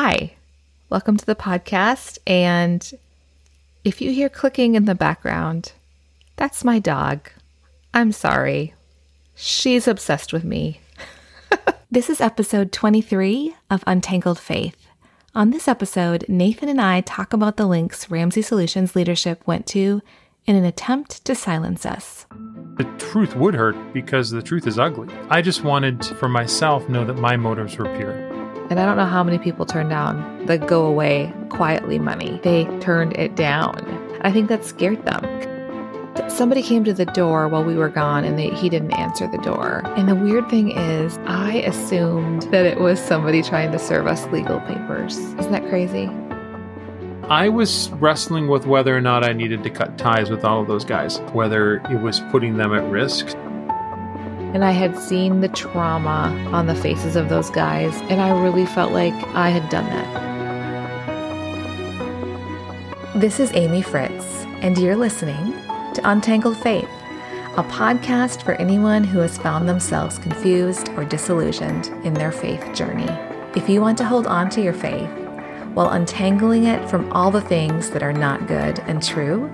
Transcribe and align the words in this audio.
Hi, 0.00 0.34
welcome 0.90 1.16
to 1.16 1.26
the 1.26 1.34
podcast. 1.34 2.18
And 2.24 2.88
if 3.82 4.00
you 4.00 4.12
hear 4.12 4.28
clicking 4.28 4.76
in 4.76 4.84
the 4.84 4.94
background, 4.94 5.72
that's 6.36 6.62
my 6.62 6.78
dog. 6.78 7.28
I'm 7.92 8.12
sorry. 8.12 8.74
She's 9.34 9.88
obsessed 9.88 10.32
with 10.32 10.44
me. 10.44 10.80
this 11.90 12.08
is 12.08 12.20
episode 12.20 12.70
23 12.70 13.56
of 13.70 13.82
Untangled 13.88 14.38
Faith. 14.38 14.86
On 15.34 15.50
this 15.50 15.66
episode, 15.66 16.24
Nathan 16.28 16.68
and 16.68 16.80
I 16.80 17.00
talk 17.00 17.32
about 17.32 17.56
the 17.56 17.66
links 17.66 18.08
Ramsey 18.08 18.42
Solutions 18.42 18.94
leadership 18.94 19.44
went 19.48 19.66
to 19.66 20.00
in 20.46 20.54
an 20.54 20.64
attempt 20.64 21.24
to 21.24 21.34
silence 21.34 21.84
us. 21.84 22.24
The 22.76 22.84
truth 22.98 23.34
would 23.34 23.54
hurt 23.54 23.74
because 23.92 24.30
the 24.30 24.42
truth 24.42 24.68
is 24.68 24.78
ugly. 24.78 25.12
I 25.28 25.42
just 25.42 25.64
wanted 25.64 26.00
to, 26.02 26.14
for 26.14 26.28
myself 26.28 26.88
know 26.88 27.04
that 27.04 27.18
my 27.18 27.36
motives 27.36 27.76
were 27.76 27.92
pure. 27.96 28.27
And 28.70 28.78
I 28.78 28.84
don't 28.84 28.96
know 28.98 29.06
how 29.06 29.24
many 29.24 29.38
people 29.38 29.64
turned 29.64 29.88
down 29.88 30.44
the 30.46 30.58
go 30.58 30.84
away 30.84 31.32
quietly 31.48 31.98
money. 31.98 32.38
They 32.42 32.64
turned 32.80 33.16
it 33.16 33.34
down. 33.34 33.76
I 34.20 34.30
think 34.30 34.48
that 34.48 34.64
scared 34.64 35.04
them. 35.06 35.24
Somebody 36.28 36.62
came 36.62 36.84
to 36.84 36.92
the 36.92 37.06
door 37.06 37.48
while 37.48 37.64
we 37.64 37.76
were 37.76 37.88
gone 37.88 38.24
and 38.24 38.38
they, 38.38 38.50
he 38.50 38.68
didn't 38.68 38.92
answer 38.92 39.26
the 39.30 39.38
door. 39.38 39.82
And 39.96 40.08
the 40.08 40.14
weird 40.14 40.50
thing 40.50 40.72
is, 40.72 41.16
I 41.26 41.54
assumed 41.66 42.42
that 42.50 42.66
it 42.66 42.80
was 42.80 43.00
somebody 43.00 43.42
trying 43.42 43.72
to 43.72 43.78
serve 43.78 44.06
us 44.06 44.26
legal 44.26 44.60
papers. 44.60 45.16
Isn't 45.16 45.52
that 45.52 45.68
crazy? 45.68 46.10
I 47.30 47.48
was 47.48 47.90
wrestling 47.92 48.48
with 48.48 48.66
whether 48.66 48.96
or 48.96 49.00
not 49.00 49.22
I 49.22 49.32
needed 49.32 49.62
to 49.62 49.70
cut 49.70 49.96
ties 49.98 50.30
with 50.30 50.44
all 50.44 50.62
of 50.62 50.66
those 50.66 50.84
guys, 50.84 51.18
whether 51.32 51.76
it 51.90 52.00
was 52.00 52.20
putting 52.30 52.56
them 52.56 52.74
at 52.74 52.82
risk. 52.90 53.36
And 54.54 54.64
I 54.64 54.70
had 54.70 54.98
seen 54.98 55.40
the 55.40 55.48
trauma 55.48 56.34
on 56.52 56.66
the 56.66 56.74
faces 56.74 57.16
of 57.16 57.28
those 57.28 57.50
guys, 57.50 57.94
and 58.10 58.20
I 58.20 58.30
really 58.42 58.64
felt 58.64 58.92
like 58.92 59.12
I 59.34 59.50
had 59.50 59.68
done 59.68 59.84
that. 59.86 60.28
This 63.14 63.40
is 63.40 63.52
Amy 63.52 63.82
Fritz, 63.82 64.24
and 64.62 64.78
you're 64.78 64.96
listening 64.96 65.52
to 65.92 66.00
Untangled 66.04 66.56
Faith, 66.56 66.88
a 67.56 67.62
podcast 67.64 68.42
for 68.42 68.54
anyone 68.54 69.04
who 69.04 69.18
has 69.18 69.36
found 69.36 69.68
themselves 69.68 70.18
confused 70.18 70.88
or 70.90 71.04
disillusioned 71.04 71.88
in 72.04 72.14
their 72.14 72.32
faith 72.32 72.72
journey. 72.72 73.08
If 73.54 73.68
you 73.68 73.80
want 73.80 73.98
to 73.98 74.04
hold 74.04 74.26
on 74.26 74.48
to 74.50 74.62
your 74.62 74.72
faith, 74.72 75.10
while 75.74 75.90
untangling 75.90 76.64
it 76.64 76.88
from 76.88 77.12
all 77.12 77.30
the 77.30 77.42
things 77.42 77.90
that 77.90 78.02
are 78.02 78.12
not 78.12 78.46
good 78.46 78.80
and 78.80 79.02
true, 79.02 79.50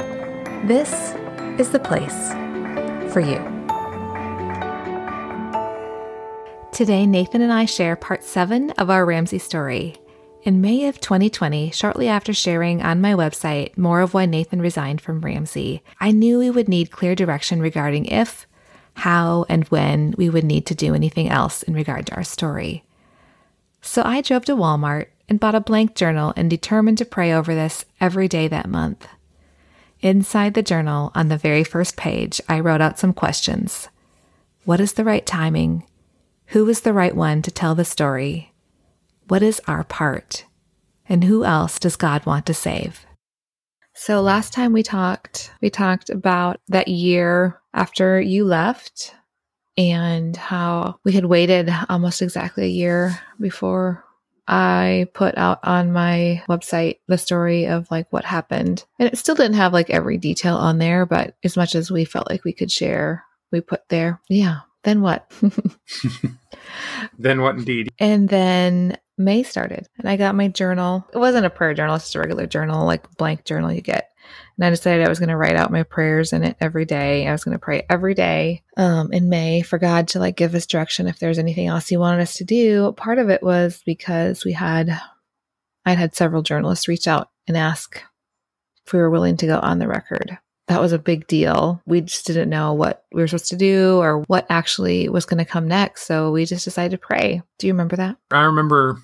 this 0.67 1.14
is 1.58 1.70
the 1.70 1.81
place 1.81 2.33
for 3.12 3.20
you. 3.20 3.53
Today, 6.75 7.06
Nathan 7.06 7.41
and 7.41 7.53
I 7.53 7.67
share 7.67 7.94
part 7.94 8.25
seven 8.25 8.72
of 8.72 8.91
our 8.91 9.06
Ramsey 9.06 9.39
story. 9.39 9.94
In 10.42 10.61
May 10.61 10.89
of 10.89 11.00
2020, 11.00 11.70
shortly 11.70 12.08
after 12.08 12.34
sharing 12.34 12.83
on 12.83 13.00
my 13.00 13.12
website 13.12 13.78
more 13.78 14.00
of 14.00 14.12
why 14.12 14.27
Nathan 14.27 14.61
resigned 14.61 15.00
from 15.00 15.20
Ramsey, 15.20 15.84
I 16.00 16.11
knew 16.11 16.41
we 16.41 16.50
would 16.50 16.69
need 16.69 16.91
clear 16.91 17.14
direction 17.14 17.61
regarding 17.61 18.06
if, 18.06 18.48
how, 18.95 19.47
and 19.48 19.62
when 19.69 20.17
we 20.19 20.28
would 20.28 20.42
need 20.42 20.67
to 20.67 20.75
do 20.75 20.97
anything 20.97 21.28
else 21.28 21.62
in 21.62 21.75
regard 21.75 22.06
to 22.06 22.17
our 22.17 22.25
story. 22.25 22.83
So 23.80 24.02
I 24.05 24.20
drove 24.20 24.45
to 24.47 24.56
Walmart 24.56 25.06
and 25.28 25.39
bought 25.39 25.55
a 25.55 25.61
blank 25.61 25.95
journal 25.95 26.33
and 26.34 26.50
determined 26.50 26.98
to 26.98 27.05
pray 27.05 27.33
over 27.33 27.55
this 27.55 27.84
every 28.00 28.27
day 28.27 28.48
that 28.48 28.69
month. 28.69 29.06
Inside 30.00 30.55
the 30.55 30.62
journal, 30.62 31.12
on 31.14 31.28
the 31.28 31.39
very 31.39 31.62
first 31.62 31.97
page, 31.97 32.41
I 32.48 32.58
wrote 32.58 32.80
out 32.80 32.98
some 32.98 33.12
questions. 33.12 33.86
What 34.64 34.80
is 34.80 34.95
the 34.95 35.05
right 35.05 35.25
timing? 35.25 35.84
Who 36.55 36.69
is 36.69 36.83
the 36.83 36.92
right 36.92 37.16
one 37.16 37.42
to 37.42 37.50
tell 37.50 37.74
the 37.74 37.84
story? 37.84 38.52
What 39.27 39.42
is 39.42 39.60
our 39.66 39.83
part? 39.83 40.44
And 41.08 41.24
who 41.24 41.44
else 41.44 41.80
does 41.80 41.96
God 41.96 42.24
want 42.27 42.46
to 42.46 42.55
save? 42.55 43.05
So 43.96 44.20
last 44.20 44.52
time 44.52 44.72
we 44.72 44.84
talked, 44.84 45.50
we 45.61 45.69
talked 45.69 46.11
about 46.11 46.61
that 46.69 46.86
year 46.86 47.61
after 47.74 48.20
you 48.20 48.45
left 48.45 49.17
and 49.77 50.36
how 50.36 51.01
we 51.05 51.11
had 51.11 51.24
waited 51.24 51.74
almost 51.89 52.23
exactly 52.23 52.67
a 52.67 52.68
year 52.68 53.18
before 53.40 54.05
I 54.46 55.08
put 55.12 55.36
out 55.36 55.58
on 55.64 55.92
my 55.92 56.45
website 56.48 57.00
the 57.08 57.18
story 57.18 57.67
of 57.67 57.90
like 57.90 58.06
what 58.12 58.24
happened. 58.24 58.84
And 59.00 59.08
it 59.12 59.18
still 59.18 59.34
didn't 59.34 59.55
have 59.55 59.73
like 59.73 59.90
every 59.90 60.18
detail 60.18 60.55
on 60.55 60.79
there, 60.79 61.05
but 61.05 61.34
as 61.42 61.56
much 61.56 61.74
as 61.74 61.90
we 61.90 62.05
felt 62.05 62.30
like 62.30 62.45
we 62.45 62.52
could 62.52 62.70
share, 62.70 63.24
we 63.50 63.61
put 63.61 63.89
there. 63.89 64.20
Yeah. 64.29 64.61
Then 64.84 65.00
what? 65.00 65.29
then 67.19 67.42
what 67.42 67.57
indeed? 67.57 67.91
And 67.98 68.29
then 68.29 68.98
May 69.17 69.42
started 69.42 69.89
and 69.98 70.08
I 70.08 70.17
got 70.17 70.35
my 70.35 70.48
journal. 70.48 71.07
It 71.13 71.19
wasn't 71.19 71.47
a 71.47 71.51
prayer 71.51 71.75
journal, 71.75 71.97
it's 71.97 72.05
just 72.05 72.17
a 72.17 72.20
regular 72.20 72.47
journal, 72.47 72.86
like 72.86 73.17
blank 73.17 73.45
journal 73.45 73.73
you 73.73 73.80
get. 73.80 74.11
And 74.57 74.64
I 74.64 74.70
decided 74.70 75.05
I 75.05 75.08
was 75.08 75.19
going 75.19 75.29
to 75.29 75.36
write 75.36 75.57
out 75.57 75.73
my 75.73 75.83
prayers 75.83 76.33
in 76.33 76.45
it 76.45 76.57
every 76.61 76.85
day. 76.85 77.27
I 77.27 77.33
was 77.33 77.45
going 77.45 77.57
to 77.57 77.63
pray 77.63 77.85
every 77.91 78.14
day 78.14 78.63
um, 78.77 79.13
in 79.13 79.29
May 79.29 79.63
for 79.63 79.79
God 79.79 80.08
to 80.08 80.20
like 80.20 80.36
give 80.36 80.55
us 80.55 80.67
direction 80.67 81.08
if 81.08 81.19
there's 81.19 81.39
anything 81.39 81.67
else 81.67 81.89
He 81.89 81.97
wanted 81.97 82.23
us 82.23 82.35
to 82.36 82.45
do. 82.45 82.92
Part 82.92 83.19
of 83.19 83.30
it 83.30 83.42
was 83.42 83.83
because 83.85 84.45
we 84.45 84.53
had, 84.53 85.01
I'd 85.85 85.98
had 85.98 86.14
several 86.14 86.42
journalists 86.42 86.89
reach 86.89 87.08
out 87.08 87.30
and 87.48 87.57
ask 87.57 88.01
if 88.86 88.92
we 88.92 88.98
were 89.01 89.11
willing 89.11 89.36
to 89.39 89.47
go 89.47 89.58
on 89.58 89.79
the 89.79 89.89
record. 89.89 90.39
That 90.69 90.80
was 90.80 90.92
a 90.92 90.98
big 90.98 91.27
deal. 91.27 91.83
We 91.86 92.01
just 92.01 92.27
didn't 92.27 92.48
know 92.48 92.73
what 92.73 93.05
we 93.13 93.20
were 93.20 93.29
supposed 93.29 93.51
to 93.51 93.57
do 93.57 93.98
or 93.98 94.20
what 94.29 94.47
actually 94.48 95.08
was 95.08 95.27
going 95.27 95.39
to 95.39 95.45
come 95.45 95.69
next. 95.69 96.07
So 96.07 96.30
we 96.30 96.47
just 96.47 96.64
decided 96.64 96.92
to 96.92 97.07
pray. 97.07 97.42
Do 97.58 97.67
you 97.67 97.73
remember 97.73 97.97
that? 97.97 98.17
I 98.30 98.42
remember 98.42 98.98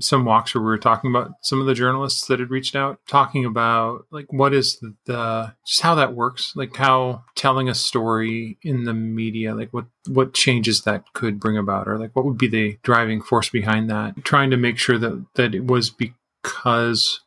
some 0.00 0.24
walks 0.24 0.54
where 0.54 0.62
we 0.62 0.66
were 0.66 0.78
talking 0.78 1.10
about 1.10 1.32
some 1.42 1.60
of 1.60 1.66
the 1.66 1.74
journalists 1.74 2.26
that 2.26 2.40
had 2.40 2.50
reached 2.50 2.74
out, 2.74 2.98
talking 3.06 3.44
about 3.44 4.06
like 4.10 4.26
what 4.30 4.52
is 4.52 4.82
the, 5.06 5.54
just 5.64 5.82
how 5.82 5.94
that 5.94 6.14
works, 6.14 6.52
like 6.56 6.74
how 6.74 7.22
telling 7.36 7.68
a 7.68 7.74
story 7.74 8.58
in 8.62 8.84
the 8.84 8.94
media, 8.94 9.54
like 9.54 9.72
what 9.72 9.86
what 10.08 10.34
changes 10.34 10.82
that 10.82 11.04
could 11.12 11.38
bring 11.38 11.56
about, 11.56 11.86
or 11.86 11.98
like 11.98 12.14
what 12.16 12.24
would 12.24 12.38
be 12.38 12.48
the 12.48 12.78
driving 12.82 13.22
force 13.22 13.48
behind 13.48 13.88
that. 13.88 14.24
Trying 14.24 14.50
to 14.50 14.56
make 14.56 14.78
sure 14.78 14.98
that 14.98 15.24
that 15.36 15.54
it 15.54 15.66
was 15.66 15.90
because 15.90 17.20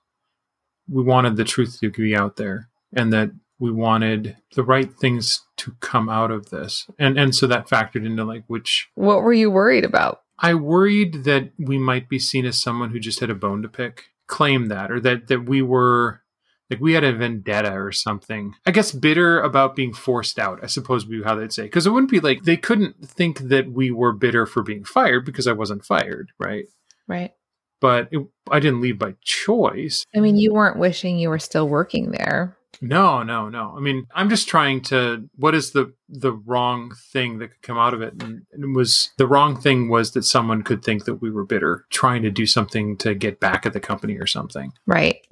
we 0.90 1.04
wanted 1.04 1.38
the 1.38 1.46
truth 1.46 1.80
to 1.80 1.90
be 1.90 2.16
out 2.16 2.36
there, 2.36 2.70
and 2.96 3.12
that 3.14 3.32
we 3.60 3.72
wanted 3.72 4.38
the 4.56 4.64
right 4.64 4.92
things 4.94 5.42
to 5.58 5.76
come 5.80 6.10
out 6.10 6.32
of 6.32 6.50
this, 6.50 6.88
and 7.00 7.18
and 7.18 7.36
so 7.36 7.48
that 7.48 7.68
factored 7.68 8.06
into 8.06 8.24
like 8.24 8.44
which. 8.48 8.90
What 8.96 9.24
were 9.24 9.34
you 9.34 9.50
worried 9.50 9.86
about? 9.86 10.22
I 10.40 10.54
worried 10.54 11.24
that 11.24 11.52
we 11.58 11.78
might 11.78 12.10
be 12.10 12.20
seen 12.20 12.46
as 12.46 12.62
someone 12.62 12.92
who 12.92 13.00
just 13.00 13.20
had 13.20 13.32
a 13.32 13.36
bone 13.36 13.64
to 13.64 13.68
pick, 13.68 14.06
claim 14.28 14.68
that, 14.68 14.92
or 14.92 15.00
that 15.00 15.28
that 15.28 15.46
we 15.46 15.62
were 15.62 16.22
like 16.70 16.80
we 16.80 16.94
had 16.94 17.04
a 17.04 17.14
vendetta 17.14 17.74
or 17.74 17.92
something. 17.92 18.54
I 18.66 18.72
guess 18.72 18.92
bitter 18.92 19.40
about 19.40 19.76
being 19.76 19.94
forced 19.94 20.38
out. 20.38 20.60
I 20.64 20.68
suppose 20.68 21.06
would 21.06 21.20
be 21.20 21.24
how 21.24 21.36
they'd 21.36 21.54
say 21.54 21.64
because 21.64 21.88
it 21.88 21.92
wouldn't 21.92 22.12
be 22.12 22.20
like 22.20 22.44
they 22.44 22.58
couldn't 22.58 23.08
think 23.08 23.40
that 23.40 23.72
we 23.72 23.92
were 23.92 24.14
bitter 24.14 24.46
for 24.46 24.62
being 24.64 24.84
fired 24.84 25.26
because 25.26 25.48
I 25.48 25.54
wasn't 25.54 25.86
fired, 25.86 26.32
right? 26.40 26.66
Right. 27.08 27.34
But 27.80 28.10
it, 28.12 28.26
I 28.50 28.60
didn't 28.60 28.82
leave 28.82 28.98
by 28.98 29.16
choice. 29.22 30.04
I 30.16 30.20
mean, 30.20 30.36
you 30.36 30.54
weren't 30.54 30.80
wishing 30.80 31.20
you 31.20 31.30
were 31.30 31.40
still 31.40 31.70
working 31.70 32.12
there. 32.12 32.57
No, 32.82 33.24
no, 33.24 33.50
no. 33.50 33.74
I 33.76 33.80
mean, 33.80 34.08
I'm 34.14 34.30
just 34.30 34.48
trying 34.48 34.82
to. 34.84 35.30
What 35.36 35.56
is 35.56 35.72
the 35.72 35.94
the 36.10 36.32
wrong 36.32 36.94
thing 37.12 37.40
that 37.40 37.50
could 37.50 37.62
come 37.62 37.78
out 37.78 37.94
of 37.94 38.02
it? 38.02 38.22
And 38.22 38.44
it 38.52 38.76
was 38.76 39.12
the 39.18 39.28
wrong 39.28 39.60
thing 39.60 39.90
was 39.90 40.12
that 40.12 40.24
someone 40.24 40.64
could 40.64 40.84
think 40.84 41.06
that 41.06 41.16
we 41.16 41.32
were 41.32 41.46
bitter, 41.46 41.86
trying 41.90 42.22
to 42.24 42.32
do 42.32 42.46
something 42.46 42.98
to 42.98 43.16
get 43.16 43.40
back 43.40 43.66
at 43.66 43.74
the 43.74 43.80
company 43.80 44.18
or 44.18 44.28
something. 44.28 44.74
Right. 44.86 45.26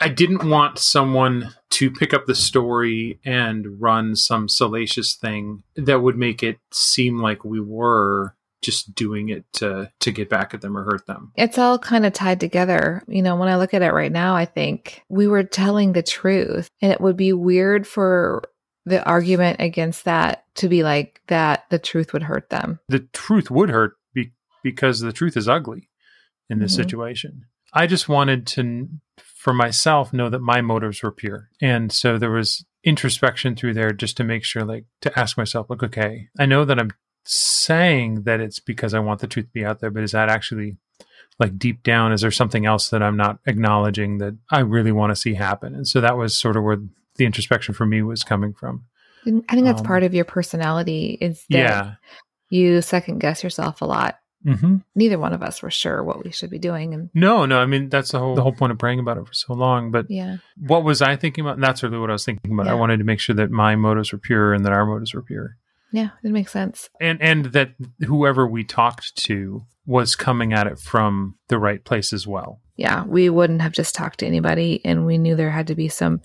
I 0.00 0.08
didn't 0.08 0.48
want 0.48 0.78
someone 0.78 1.54
to 1.70 1.90
pick 1.90 2.14
up 2.14 2.26
the 2.26 2.34
story 2.34 3.18
and 3.24 3.80
run 3.80 4.14
some 4.14 4.48
salacious 4.48 5.14
thing 5.14 5.64
that 5.76 6.00
would 6.00 6.16
make 6.16 6.42
it 6.42 6.58
seem 6.72 7.18
like 7.18 7.44
we 7.44 7.60
were 7.60 8.34
just 8.62 8.94
doing 8.94 9.28
it 9.28 9.44
to 9.54 9.90
to 10.00 10.10
get 10.10 10.28
back 10.28 10.54
at 10.54 10.60
them 10.60 10.76
or 10.76 10.84
hurt 10.84 11.06
them. 11.06 11.32
It's 11.36 11.58
all 11.58 11.78
kind 11.78 12.04
of 12.04 12.12
tied 12.12 12.40
together. 12.40 13.02
You 13.08 13.22
know, 13.22 13.36
when 13.36 13.48
I 13.48 13.56
look 13.56 13.74
at 13.74 13.82
it 13.82 13.92
right 13.92 14.12
now, 14.12 14.34
I 14.34 14.44
think 14.44 15.02
we 15.08 15.26
were 15.26 15.44
telling 15.44 15.92
the 15.92 16.02
truth 16.02 16.68
and 16.82 16.92
it 16.92 17.00
would 17.00 17.16
be 17.16 17.32
weird 17.32 17.86
for 17.86 18.42
the 18.84 19.04
argument 19.04 19.60
against 19.60 20.04
that 20.06 20.44
to 20.56 20.68
be 20.68 20.82
like 20.82 21.20
that 21.28 21.64
the 21.70 21.78
truth 21.78 22.12
would 22.12 22.22
hurt 22.22 22.50
them. 22.50 22.80
The 22.88 23.00
truth 23.12 23.50
would 23.50 23.70
hurt 23.70 23.96
be- 24.14 24.32
because 24.62 25.00
the 25.00 25.12
truth 25.12 25.36
is 25.36 25.48
ugly 25.48 25.88
in 26.48 26.58
this 26.58 26.72
mm-hmm. 26.72 26.82
situation. 26.82 27.44
I 27.72 27.86
just 27.86 28.08
wanted 28.08 28.46
to 28.48 28.88
for 29.18 29.52
myself 29.52 30.12
know 30.12 30.30
that 30.30 30.40
my 30.40 30.60
motives 30.60 31.02
were 31.02 31.12
pure. 31.12 31.48
And 31.60 31.92
so 31.92 32.18
there 32.18 32.30
was 32.30 32.64
introspection 32.82 33.54
through 33.54 33.74
there 33.74 33.92
just 33.92 34.16
to 34.16 34.24
make 34.24 34.44
sure 34.44 34.64
like 34.64 34.86
to 35.02 35.18
ask 35.18 35.36
myself 35.36 35.68
like 35.68 35.82
okay, 35.82 36.28
I 36.38 36.46
know 36.46 36.64
that 36.64 36.78
I'm 36.78 36.90
saying 37.28 38.22
that 38.22 38.40
it's 38.40 38.58
because 38.58 38.94
I 38.94 38.98
want 39.00 39.20
the 39.20 39.26
truth 39.26 39.46
to 39.46 39.52
be 39.52 39.64
out 39.64 39.80
there, 39.80 39.90
but 39.90 40.02
is 40.02 40.12
that 40.12 40.28
actually 40.28 40.76
like 41.38 41.58
deep 41.58 41.82
down? 41.82 42.12
Is 42.12 42.20
there 42.20 42.30
something 42.30 42.66
else 42.66 42.90
that 42.90 43.02
I'm 43.02 43.16
not 43.16 43.38
acknowledging 43.46 44.18
that 44.18 44.36
I 44.50 44.60
really 44.60 44.92
want 44.92 45.10
to 45.10 45.16
see 45.16 45.34
happen? 45.34 45.74
And 45.74 45.86
so 45.86 46.00
that 46.00 46.16
was 46.16 46.36
sort 46.36 46.56
of 46.56 46.64
where 46.64 46.78
the 47.16 47.24
introspection 47.24 47.74
for 47.74 47.86
me 47.86 48.02
was 48.02 48.22
coming 48.22 48.52
from. 48.52 48.84
I 49.26 49.30
think 49.30 49.66
that's 49.66 49.80
um, 49.80 49.86
part 49.86 50.04
of 50.04 50.14
your 50.14 50.24
personality 50.24 51.18
is 51.20 51.44
that 51.50 51.58
yeah. 51.58 51.94
you 52.50 52.80
second 52.80 53.18
guess 53.18 53.42
yourself 53.42 53.82
a 53.82 53.84
lot 53.84 54.18
Mm-hmm. 54.44 54.76
Neither 54.94 55.18
one 55.18 55.32
of 55.32 55.42
us 55.42 55.62
were 55.62 55.70
sure 55.70 56.02
what 56.02 56.24
we 56.24 56.30
should 56.30 56.50
be 56.50 56.58
doing. 56.58 56.94
And 56.94 57.10
No, 57.12 57.44
no. 57.44 57.58
I 57.58 57.66
mean, 57.66 57.88
that's 57.88 58.12
the 58.12 58.18
whole 58.18 58.34
the 58.34 58.42
whole 58.42 58.52
point 58.52 58.72
of 58.72 58.78
praying 58.78 59.00
about 59.00 59.18
it 59.18 59.26
for 59.26 59.34
so 59.34 59.52
long. 59.52 59.90
But 59.90 60.06
yeah, 60.10 60.36
what 60.66 60.84
was 60.84 61.02
I 61.02 61.16
thinking 61.16 61.44
about? 61.44 61.54
And 61.54 61.62
that's 61.62 61.82
really 61.82 61.98
what 61.98 62.10
I 62.10 62.12
was 62.12 62.24
thinking 62.24 62.52
about. 62.52 62.68
I 62.68 62.74
wanted 62.74 62.98
to 62.98 63.04
make 63.04 63.20
sure 63.20 63.34
that 63.34 63.50
my 63.50 63.74
motives 63.74 64.12
were 64.12 64.18
pure 64.18 64.54
and 64.54 64.64
that 64.64 64.72
our 64.72 64.86
motives 64.86 65.12
were 65.12 65.22
pure, 65.22 65.56
yeah, 65.92 66.10
it 66.22 66.30
makes 66.30 66.52
sense. 66.52 66.90
and 67.00 67.20
and 67.22 67.46
that 67.46 67.72
whoever 68.06 68.46
we 68.46 68.64
talked 68.64 69.16
to 69.24 69.62
was 69.86 70.14
coming 70.14 70.52
at 70.52 70.66
it 70.66 70.78
from 70.78 71.34
the 71.48 71.58
right 71.58 71.82
place 71.82 72.12
as 72.12 72.26
well. 72.26 72.60
Yeah, 72.76 73.04
we 73.04 73.30
wouldn't 73.30 73.62
have 73.62 73.72
just 73.72 73.94
talked 73.94 74.20
to 74.20 74.26
anybody. 74.26 74.82
And 74.84 75.06
we 75.06 75.16
knew 75.18 75.34
there 75.34 75.50
had 75.50 75.66
to 75.68 75.74
be 75.74 75.88
some 75.88 76.20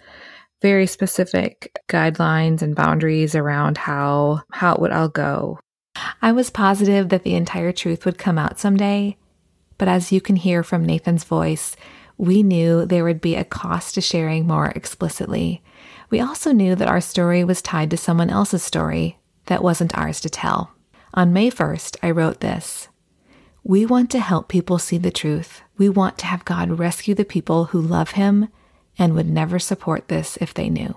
very 0.62 0.86
specific 0.86 1.80
guidelines 1.88 2.62
and 2.62 2.76
boundaries 2.76 3.36
around 3.36 3.78
how 3.78 4.42
how 4.52 4.76
it 4.76 4.82
would 4.82 4.92
all 4.92 5.10
go. 5.10 5.60
I 6.22 6.32
was 6.34 6.50
positive 6.50 7.10
that 7.10 7.24
the 7.24 7.36
entire 7.36 7.72
truth 7.72 8.06
would 8.06 8.18
come 8.18 8.38
out 8.38 8.60
someday, 8.60 9.18
but 9.78 9.88
as 9.88 10.12
you 10.12 10.20
can 10.22 10.36
hear 10.36 10.64
from 10.64 10.86
Nathan's 10.86 11.24
voice, 11.24 11.76
we 12.18 12.44
knew 12.44 12.86
there 12.86 13.04
would 13.04 13.22
be 13.22 13.36
a 13.36 13.44
cost 13.44 13.96
to 13.96 14.02
sharing 14.02 14.46
more 14.46 14.68
explicitly. 14.68 15.64
We 16.10 16.20
also 16.20 16.52
knew 16.52 16.76
that 16.76 16.88
our 16.88 17.02
story 17.02 17.44
was 17.44 17.62
tied 17.62 17.90
to 17.92 17.98
someone 17.98 18.30
else's 18.30 18.64
story 18.64 19.18
that 19.46 19.64
wasn't 19.64 19.98
ours 19.98 20.20
to 20.22 20.30
tell. 20.30 20.72
On 21.14 21.34
May 21.34 21.50
1st, 21.52 21.98
I 22.02 22.12
wrote 22.12 22.40
this 22.40 22.88
We 23.64 23.86
want 23.86 24.10
to 24.12 24.20
help 24.20 24.48
people 24.48 24.80
see 24.80 24.98
the 24.98 25.12
truth. 25.12 25.62
We 25.78 25.90
want 25.90 26.18
to 26.20 26.26
have 26.26 26.46
God 26.46 26.80
rescue 26.80 27.14
the 27.16 27.26
people 27.26 27.66
who 27.66 27.82
love 27.82 28.12
Him 28.12 28.50
and 28.98 29.14
would 29.16 29.30
never 29.30 29.60
support 29.60 30.08
this 30.08 30.38
if 30.42 30.54
they 30.54 30.70
knew. 30.70 30.96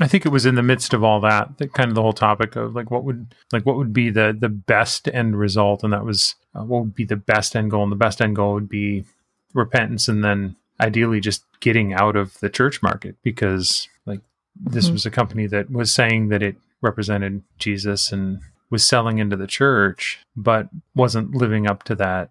I 0.00 0.06
think 0.08 0.24
it 0.24 0.30
was 0.32 0.46
in 0.46 0.54
the 0.54 0.62
midst 0.62 0.94
of 0.94 1.04
all 1.04 1.20
that 1.20 1.58
that 1.58 1.74
kind 1.74 1.88
of 1.90 1.94
the 1.94 2.00
whole 2.02 2.12
topic 2.14 2.56
of 2.56 2.74
like 2.74 2.90
what 2.90 3.04
would 3.04 3.34
like 3.52 3.66
what 3.66 3.76
would 3.76 3.92
be 3.92 4.08
the 4.08 4.34
the 4.38 4.48
best 4.48 5.08
end 5.08 5.38
result, 5.38 5.82
and 5.84 5.92
that 5.92 6.04
was 6.04 6.36
uh, 6.54 6.62
what 6.64 6.80
would 6.82 6.94
be 6.94 7.04
the 7.04 7.16
best 7.16 7.54
end 7.54 7.70
goal, 7.70 7.82
and 7.82 7.92
the 7.92 7.96
best 7.96 8.22
end 8.22 8.36
goal 8.36 8.54
would 8.54 8.68
be 8.68 9.04
repentance, 9.52 10.08
and 10.08 10.24
then 10.24 10.56
ideally 10.80 11.20
just 11.20 11.44
getting 11.60 11.92
out 11.92 12.16
of 12.16 12.38
the 12.40 12.48
church 12.48 12.82
market 12.82 13.16
because 13.22 13.88
like 14.06 14.20
this 14.58 14.88
Mhm. 14.88 14.92
was 14.92 15.06
a 15.06 15.10
company 15.10 15.46
that 15.48 15.70
was 15.70 15.92
saying 15.92 16.28
that 16.28 16.42
it 16.42 16.56
represented 16.82 17.42
Jesus 17.58 18.12
and 18.12 18.40
was 18.70 18.84
selling 18.84 19.18
into 19.18 19.36
the 19.36 19.48
church, 19.48 20.20
but 20.36 20.68
wasn't 20.94 21.34
living 21.34 21.66
up 21.66 21.82
to 21.82 21.94
that. 21.96 22.30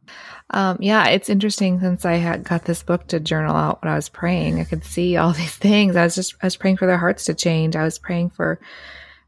Um, 0.52 0.78
yeah, 0.80 1.08
it's 1.08 1.30
interesting 1.30 1.80
since 1.82 2.06
I 2.06 2.14
had 2.14 2.46
got 2.46 2.64
this 2.64 2.82
book 2.82 3.08
to 3.08 3.20
journal 3.20 3.56
out 3.56 3.84
when 3.84 3.92
I 3.92 3.96
was 3.96 4.10
praying. 4.10 4.60
I 4.60 4.64
could 4.64 4.86
see 4.86 5.18
all 5.18 5.34
these 5.34 5.56
things. 5.56 5.96
I 5.96 6.04
was 6.04 6.16
just 6.16 6.36
I 6.42 6.46
was 6.46 6.56
praying 6.56 6.78
for 6.78 6.86
their 6.86 6.98
hearts 6.98 7.26
to 7.26 7.34
change. 7.34 7.76
I 7.76 7.84
was 7.84 8.00
praying 8.00 8.32
for 8.32 8.60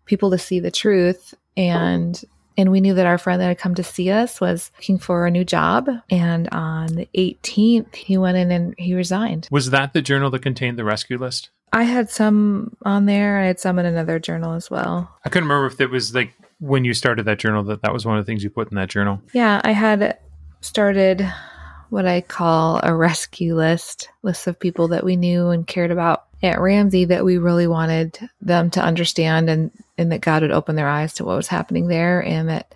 people 0.06 0.32
to 0.32 0.38
see 0.38 0.60
the 0.60 0.72
truth 0.72 1.34
and 1.56 2.24
and 2.58 2.70
we 2.70 2.82
knew 2.82 2.94
that 2.94 3.06
our 3.06 3.18
friend 3.18 3.42
that 3.42 3.48
had 3.48 3.58
come 3.58 3.76
to 3.76 3.84
see 3.84 4.12
us 4.12 4.42
was 4.42 4.72
looking 4.78 5.00
for 5.00 5.26
a 5.26 5.32
new 5.32 5.46
job 5.46 5.90
and 6.10 6.50
on 6.50 6.88
the 6.88 7.10
18th 7.16 7.96
he 7.96 8.18
went 8.18 8.38
in 8.38 8.52
and 8.52 8.76
he 8.78 8.94
resigned. 8.94 9.48
Was 9.52 9.70
that 9.70 9.94
the 9.94 10.02
journal 10.02 10.30
that 10.32 10.42
contained 10.42 10.78
the 10.78 10.84
rescue 10.84 11.18
list? 11.18 11.50
I 11.74 11.84
had 11.84 12.10
some 12.10 12.76
on 12.84 13.06
there. 13.06 13.40
I 13.40 13.46
had 13.46 13.60
some 13.60 13.80
in 13.80 13.86
another 13.86 14.20
journal 14.20 14.54
as 14.54 14.70
well. 14.70 15.10
I 15.24 15.30
couldn't 15.30 15.48
remember 15.48 15.68
if 15.68 15.80
it 15.80 15.90
was 15.90 16.14
like 16.14 16.34
when 16.60 16.86
you 16.86 16.94
started 16.94 17.26
that 17.26 17.40
journal 17.40 17.64
that 17.64 17.82
that 17.82 17.94
was 17.94 18.06
one 18.06 18.18
of 18.18 18.26
the 18.26 18.30
things 18.30 18.44
you 18.44 18.50
put 18.50 18.70
in 18.72 18.76
that 18.76 18.90
journal. 18.90 19.22
Yeah, 19.34 19.62
I 19.64 19.72
had 19.72 20.20
started 20.62 21.28
what 21.90 22.06
I 22.06 22.22
call 22.22 22.80
a 22.84 22.96
rescue 22.96 23.56
list, 23.56 24.10
list 24.22 24.48
of 24.48 24.60
people 24.60 24.88
that 24.90 25.04
we 25.04 25.16
knew 25.16 25.50
and 25.50 25.68
cared 25.68 25.92
about 25.92 26.26
at 26.44 26.60
Ramsey 26.60 27.06
that 27.06 27.26
we 27.26 27.38
really 27.38 27.68
wanted 27.68 28.18
them 28.42 28.70
to 28.72 28.82
understand 28.82 29.50
and 29.50 29.72
and 29.98 30.12
that 30.12 30.22
God 30.22 30.42
would 30.42 30.52
open 30.52 30.76
their 30.76 30.90
eyes 30.90 31.14
to 31.16 31.26
what 31.26 31.36
was 31.36 31.48
happening 31.48 31.88
there 31.88 32.24
and 32.24 32.50
that 32.50 32.74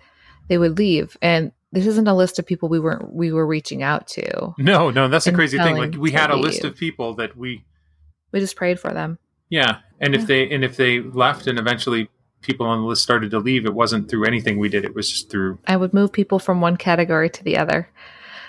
they 0.48 0.58
would 0.58 0.78
leave. 0.78 1.16
And 1.20 1.52
this 1.72 1.86
isn't 1.86 2.08
a 2.08 2.14
list 2.14 2.38
of 2.38 2.46
people 2.46 2.68
we 2.68 2.78
weren't 2.78 3.12
we 3.12 3.32
were 3.32 3.46
reaching 3.46 3.82
out 3.82 4.06
to. 4.08 4.54
No, 4.58 4.90
no, 4.90 5.08
that's 5.08 5.26
a 5.26 5.32
crazy 5.32 5.58
thing. 5.58 5.76
Like 5.76 5.96
we 5.96 6.12
had 6.12 6.30
a 6.30 6.36
list 6.36 6.64
of 6.64 6.76
people 6.76 7.14
that 7.14 7.36
we 7.36 7.64
We 8.32 8.40
just 8.40 8.56
prayed 8.56 8.78
for 8.80 8.92
them. 8.92 9.18
yeah, 9.48 9.78
and 10.00 10.14
if 10.14 10.26
they 10.26 10.48
and 10.50 10.64
if 10.64 10.76
they 10.76 11.00
left 11.00 11.46
and 11.46 11.58
eventually 11.58 12.08
people 12.42 12.66
on 12.66 12.80
the 12.80 12.86
list 12.86 13.02
started 13.02 13.30
to 13.30 13.38
leave, 13.38 13.64
it 13.66 13.74
wasn't 13.74 14.08
through 14.08 14.24
anything 14.26 14.58
we 14.58 14.68
did. 14.68 14.84
It 14.84 14.94
was 14.94 15.10
just 15.10 15.30
through 15.30 15.58
I 15.66 15.76
would 15.76 15.94
move 15.94 16.12
people 16.12 16.38
from 16.38 16.60
one 16.60 16.76
category 16.76 17.30
to 17.30 17.44
the 17.44 17.56
other. 17.56 17.88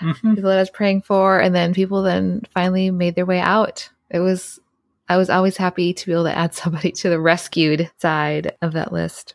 Mhm. 0.00 0.14
people 0.36 0.50
that 0.50 0.58
I 0.58 0.62
was 0.62 0.70
praying 0.70 1.02
for, 1.02 1.40
and 1.40 1.52
then 1.54 1.74
people 1.74 2.02
then 2.02 2.42
finally 2.54 2.90
made 2.92 3.16
their 3.16 3.26
way 3.26 3.40
out. 3.40 3.88
It 4.10 4.20
was, 4.20 4.60
I 5.08 5.16
was 5.16 5.28
always 5.28 5.56
happy 5.56 5.92
to 5.92 6.06
be 6.06 6.12
able 6.12 6.22
to 6.24 6.36
add 6.38 6.54
somebody 6.62 6.92
to 6.92 7.08
the 7.08 7.18
rescued 7.18 7.90
side 7.98 8.52
of 8.62 8.74
that 8.74 8.92
list. 8.92 9.34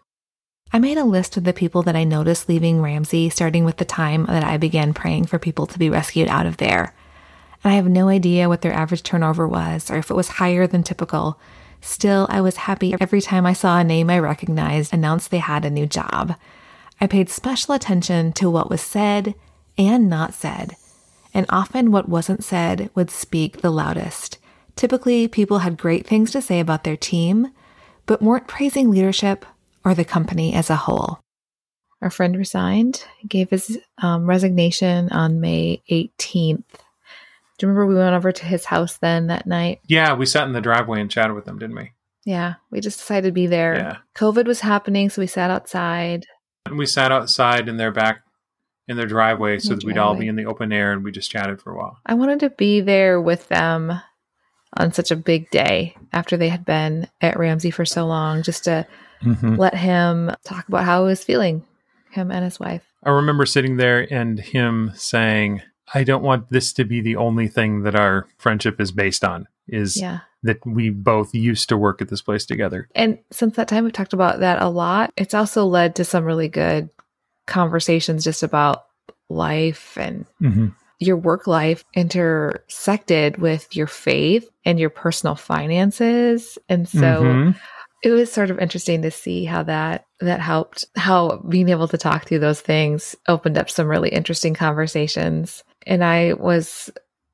I 0.71 0.79
made 0.79 0.97
a 0.97 1.03
list 1.03 1.35
of 1.35 1.43
the 1.43 1.51
people 1.51 1.83
that 1.83 1.97
I 1.97 2.05
noticed 2.05 2.47
leaving 2.47 2.81
Ramsey, 2.81 3.29
starting 3.29 3.65
with 3.65 3.75
the 3.77 3.83
time 3.85 4.25
that 4.27 4.43
I 4.45 4.55
began 4.57 4.93
praying 4.93 5.25
for 5.25 5.37
people 5.37 5.67
to 5.67 5.77
be 5.77 5.89
rescued 5.89 6.29
out 6.29 6.45
of 6.45 6.55
there. 6.57 6.95
And 7.63 7.73
I 7.73 7.75
have 7.75 7.87
no 7.87 8.09
idea 8.09 8.49
what 8.49 8.61
their 8.61 8.73
average 8.73 9.03
turnover 9.03 9.47
was 9.47 9.89
or 9.89 9.97
if 9.97 10.09
it 10.09 10.15
was 10.15 10.27
higher 10.27 10.67
than 10.67 10.83
typical. 10.83 11.39
Still, 11.81 12.27
I 12.29 12.41
was 12.41 12.55
happy 12.57 12.95
every 12.99 13.21
time 13.21 13.45
I 13.45 13.53
saw 13.53 13.77
a 13.77 13.83
name 13.83 14.09
I 14.09 14.19
recognized 14.19 14.93
announce 14.93 15.27
they 15.27 15.39
had 15.39 15.65
a 15.65 15.69
new 15.69 15.85
job. 15.85 16.35
I 17.01 17.07
paid 17.07 17.29
special 17.29 17.73
attention 17.73 18.31
to 18.33 18.49
what 18.49 18.69
was 18.69 18.81
said 18.81 19.35
and 19.77 20.09
not 20.09 20.33
said, 20.33 20.75
and 21.33 21.45
often 21.49 21.91
what 21.91 22.07
wasn't 22.07 22.43
said 22.43 22.89
would 22.95 23.11
speak 23.11 23.61
the 23.61 23.71
loudest. 23.71 24.37
Typically, 24.75 25.27
people 25.27 25.59
had 25.59 25.77
great 25.77 26.07
things 26.07 26.31
to 26.31 26.41
say 26.41 26.59
about 26.59 26.83
their 26.83 26.97
team, 26.97 27.51
but 28.05 28.21
weren't 28.21 28.47
praising 28.47 28.89
leadership 28.89 29.45
or 29.83 29.93
the 29.93 30.05
company 30.05 30.53
as 30.53 30.69
a 30.69 30.75
whole. 30.75 31.19
Our 32.01 32.09
friend 32.09 32.37
resigned, 32.37 33.05
gave 33.27 33.49
his 33.49 33.77
um, 34.01 34.25
resignation 34.25 35.09
on 35.09 35.39
May 35.39 35.81
18th. 35.89 36.63
Do 37.63 37.67
you 37.67 37.71
remember 37.71 37.87
we 37.93 37.95
went 37.95 38.13
over 38.13 38.33
to 38.33 38.45
his 38.45 38.65
house 38.65 38.97
then 38.97 39.27
that 39.27 39.47
night? 39.47 39.79
yeah. 39.87 40.15
We 40.15 40.25
sat 40.25 40.45
in 40.47 40.51
the 40.51 40.59
driveway 40.59 40.99
and 40.99 41.09
chatted 41.09 41.33
with 41.33 41.45
them, 41.45 41.57
didn't 41.59 41.77
we? 41.77 41.93
Yeah, 42.25 42.55
we 42.71 42.81
just 42.81 42.99
decided 42.99 43.29
to 43.29 43.31
be 43.31 43.47
there. 43.47 43.75
Yeah. 43.75 43.97
COVID 44.15 44.47
was 44.47 44.59
happening, 44.59 45.09
so 45.09 45.21
we 45.21 45.27
sat 45.27 45.49
outside. 45.49 46.25
And 46.65 46.77
we 46.77 46.85
sat 46.85 47.13
outside 47.13 47.69
in 47.69 47.77
their 47.77 47.91
back 47.93 48.23
in 48.89 48.97
their 48.97 49.05
driveway 49.05 49.59
so 49.59 49.69
the 49.69 49.75
that 49.75 49.85
we'd 49.85 49.97
all 49.97 50.13
be 50.13 50.27
in 50.27 50.35
the 50.35 50.45
open 50.45 50.73
air 50.73 50.91
and 50.91 51.05
we 51.05 51.11
just 51.13 51.31
chatted 51.31 51.61
for 51.61 51.71
a 51.71 51.77
while. 51.77 51.99
I 52.05 52.15
wanted 52.15 52.41
to 52.41 52.49
be 52.49 52.81
there 52.81 53.21
with 53.21 53.47
them 53.47 53.93
on 54.75 54.91
such 54.91 55.09
a 55.11 55.15
big 55.15 55.49
day 55.49 55.95
after 56.11 56.35
they 56.35 56.49
had 56.49 56.65
been 56.65 57.07
at 57.21 57.39
Ramsey 57.39 57.71
for 57.71 57.85
so 57.85 58.05
long, 58.05 58.43
just 58.43 58.65
to 58.65 58.85
Mm-hmm. 59.23 59.55
let 59.55 59.73
him 59.73 60.31
talk 60.43 60.67
about 60.67 60.83
how 60.83 61.03
he 61.03 61.07
was 61.07 61.23
feeling, 61.23 61.65
him 62.11 62.29
and 62.29 62.43
his 62.43 62.59
wife. 62.59 62.83
I 63.05 63.09
remember 63.11 63.45
sitting 63.45 63.77
there 63.77 64.05
and 64.13 64.37
him 64.37 64.91
saying, 64.95 65.61
I 65.93 66.03
don't 66.03 66.23
want 66.23 66.49
this 66.49 66.71
to 66.73 66.83
be 66.85 67.01
the 67.01 67.15
only 67.15 67.47
thing 67.47 67.83
that 67.83 67.95
our 67.95 68.27
friendship 68.37 68.79
is 68.79 68.91
based 68.91 69.23
on, 69.23 69.47
is 69.67 69.97
Yeah. 69.97 70.19
that 70.43 70.65
we 70.65 70.89
both 70.89 71.33
used 71.33 71.69
to 71.69 71.77
work 71.77 72.01
at 72.01 72.09
this 72.09 72.21
place 72.21 72.45
together. 72.45 72.87
And 72.95 73.17
since 73.31 73.55
that 73.55 73.67
time, 73.67 73.83
we've 73.85 73.93
talked 73.93 74.13
about 74.13 74.39
that 74.41 74.61
a 74.61 74.69
lot. 74.69 75.11
It's 75.17 75.33
also 75.33 75.65
led 75.65 75.95
to 75.95 76.05
some 76.05 76.25
really 76.25 76.49
good 76.49 76.89
conversations 77.47 78.23
just 78.23 78.43
about 78.43 78.83
life 79.29 79.97
and 79.97 80.25
Mm-hmm. 80.41 80.67
your 80.99 81.17
work 81.17 81.47
life 81.47 81.83
intersected 81.95 83.37
with 83.37 83.75
your 83.75 83.87
faith 83.87 84.47
and 84.65 84.79
your 84.79 84.89
personal 84.89 85.35
finances. 85.35 86.57
And 86.69 86.87
so 86.87 87.23
Mhm. 87.23 87.55
it 88.03 88.11
was 88.11 88.31
sort 88.31 88.49
of 88.51 88.59
interesting 88.59 89.01
to 89.01 89.11
see 89.11 89.45
how 89.45 89.63
that 89.63 90.05
that 90.21 90.39
helped 90.39 90.85
how 90.95 91.37
being 91.49 91.67
able 91.69 91.87
to 91.89 91.97
talk 91.97 92.25
through 92.25 92.39
those 92.39 92.61
things 92.61 93.15
opened 93.27 93.57
up 93.57 93.69
some 93.69 93.87
really 93.87 94.09
interesting 94.09 94.53
conversations 94.53 95.63
and 95.87 96.03
i 96.03 96.33
was 96.33 96.89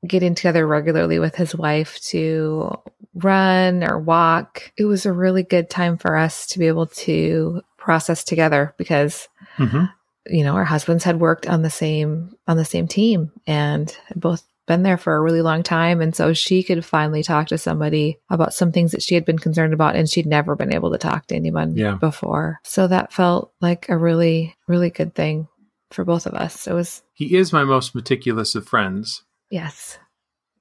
getting 0.06 0.34
together 0.34 0.66
regularly 0.66 1.18
with 1.18 1.34
his 1.34 1.54
wife 1.54 2.00
to 2.00 2.70
run 3.14 3.82
or 3.84 3.98
walk 3.98 4.72
it 4.78 4.84
was 4.84 5.04
a 5.06 5.12
really 5.12 5.42
good 5.42 5.68
time 5.68 5.96
for 5.98 6.16
us 6.16 6.46
to 6.46 6.58
be 6.58 6.66
able 6.66 6.86
to 6.86 7.60
process 7.76 8.24
together 8.24 8.74
because 8.78 9.28
Mhm. 9.58 9.90
you 10.26 10.44
know 10.44 10.54
our 10.54 10.64
husbands 10.64 11.04
had 11.04 11.20
worked 11.20 11.46
on 11.46 11.62
the 11.62 11.70
same 11.70 12.34
on 12.46 12.56
the 12.56 12.64
same 12.64 12.86
team 12.86 13.32
and 13.46 13.90
had 14.08 14.20
both 14.20 14.44
been 14.66 14.82
there 14.84 14.98
for 14.98 15.16
a 15.16 15.20
really 15.20 15.42
long 15.42 15.62
time 15.64 16.00
and 16.00 16.14
so 16.14 16.32
she 16.32 16.62
could 16.62 16.84
finally 16.84 17.22
talk 17.24 17.48
to 17.48 17.58
somebody 17.58 18.18
about 18.30 18.54
some 18.54 18.70
things 18.70 18.92
that 18.92 19.02
she 19.02 19.16
had 19.16 19.24
been 19.24 19.38
concerned 19.38 19.72
about 19.74 19.96
and 19.96 20.08
she'd 20.08 20.26
never 20.26 20.54
been 20.54 20.72
able 20.72 20.92
to 20.92 20.98
talk 20.98 21.26
to 21.26 21.34
anyone 21.34 21.74
Yeah. 21.76 21.94
before 21.96 22.60
so 22.62 22.86
that 22.86 23.12
felt 23.12 23.52
like 23.60 23.88
a 23.88 23.96
really 23.96 24.54
really 24.68 24.90
good 24.90 25.14
thing 25.14 25.48
for 25.90 26.04
both 26.04 26.24
of 26.26 26.34
us 26.34 26.68
it 26.68 26.72
was 26.72 27.02
He 27.20 27.36
is 27.36 27.52
my 27.52 27.64
most 27.64 27.94
meticulous 27.94 28.54
of 28.54 28.66
friends. 28.66 29.22
yes 29.50 29.98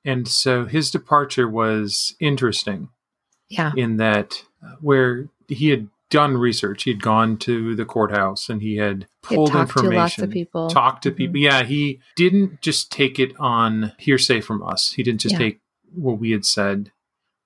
And 0.04 0.28
so 0.28 0.66
his 0.66 0.92
departure 0.92 1.48
was 1.48 2.16
interesting 2.20 2.90
yeah 3.50 3.72
in 3.76 3.98
that 3.98 4.44
uh, 4.64 4.76
where 4.82 5.30
he 5.48 5.70
had 5.70 5.88
done 6.12 6.38
research, 6.38 6.84
he 6.84 6.92
had 6.92 7.02
gone 7.02 7.38
to 7.38 7.76
the 7.76 7.86
courthouse 7.86 8.50
and 8.50 8.62
he 8.62 8.76
had 8.78 9.08
He 9.30 9.36
pulled 9.36 9.52
talked 9.52 9.78
to 9.78 9.90
lots 9.90 10.18
of 10.20 10.32
people. 10.32 10.68
talked 10.70 11.04
to 11.04 11.12
Mhm. 11.12 11.18
people. 11.18 11.38
Yeah, 11.38 11.64
he 11.64 12.00
didn't 12.16 12.62
just 12.62 12.92
take 12.92 13.20
it 13.20 13.32
on 13.40 13.94
hearsay 14.00 14.42
from 14.42 14.62
us. 14.64 14.94
He 14.94 15.04
didn't 15.04 15.22
just 15.22 15.34
Yeah. 15.34 15.40
take 15.46 15.60
what 15.94 16.20
we 16.20 16.32
had 16.32 16.46
said 16.46 16.92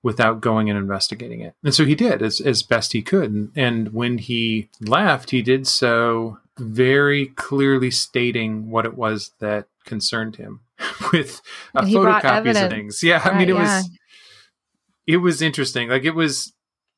without 0.01 0.39
going 0.41 0.70
and 0.70 0.77
investigating 0.79 1.41
it. 1.41 1.53
And 1.63 1.74
so 1.74 1.84
he 1.86 1.96
did 1.96 2.22
as, 2.22 2.39
as 2.41 2.63
best 2.63 2.93
he 2.93 3.01
could. 3.01 3.32
And, 3.32 3.51
and 3.55 3.93
when 3.93 4.17
he 4.17 4.70
left, 4.82 5.29
he 5.32 5.41
did 5.41 5.67
so 5.67 6.39
very 6.57 7.27
clearly 7.27 7.91
stating 7.91 8.69
what 8.69 8.86
it 8.86 8.95
was 8.95 9.31
that 9.39 9.67
concerned 9.86 10.36
him 10.36 10.62
with 11.12 11.41
uh, 11.75 11.79
And 11.79 11.88
he 11.88 11.95
brought 11.95 12.24
photocopies 12.24 12.63
of 12.63 12.69
things. 12.69 13.03
Yeah, 13.03 13.22
I 13.24 13.38
mean, 13.38 13.50
it 13.50 13.55
yeah. 13.55 13.77
was 13.77 13.89
it 15.07 15.17
was 15.17 15.41
interesting. 15.41 15.89
Like 15.89 16.03
it 16.03 16.15
was 16.15 16.53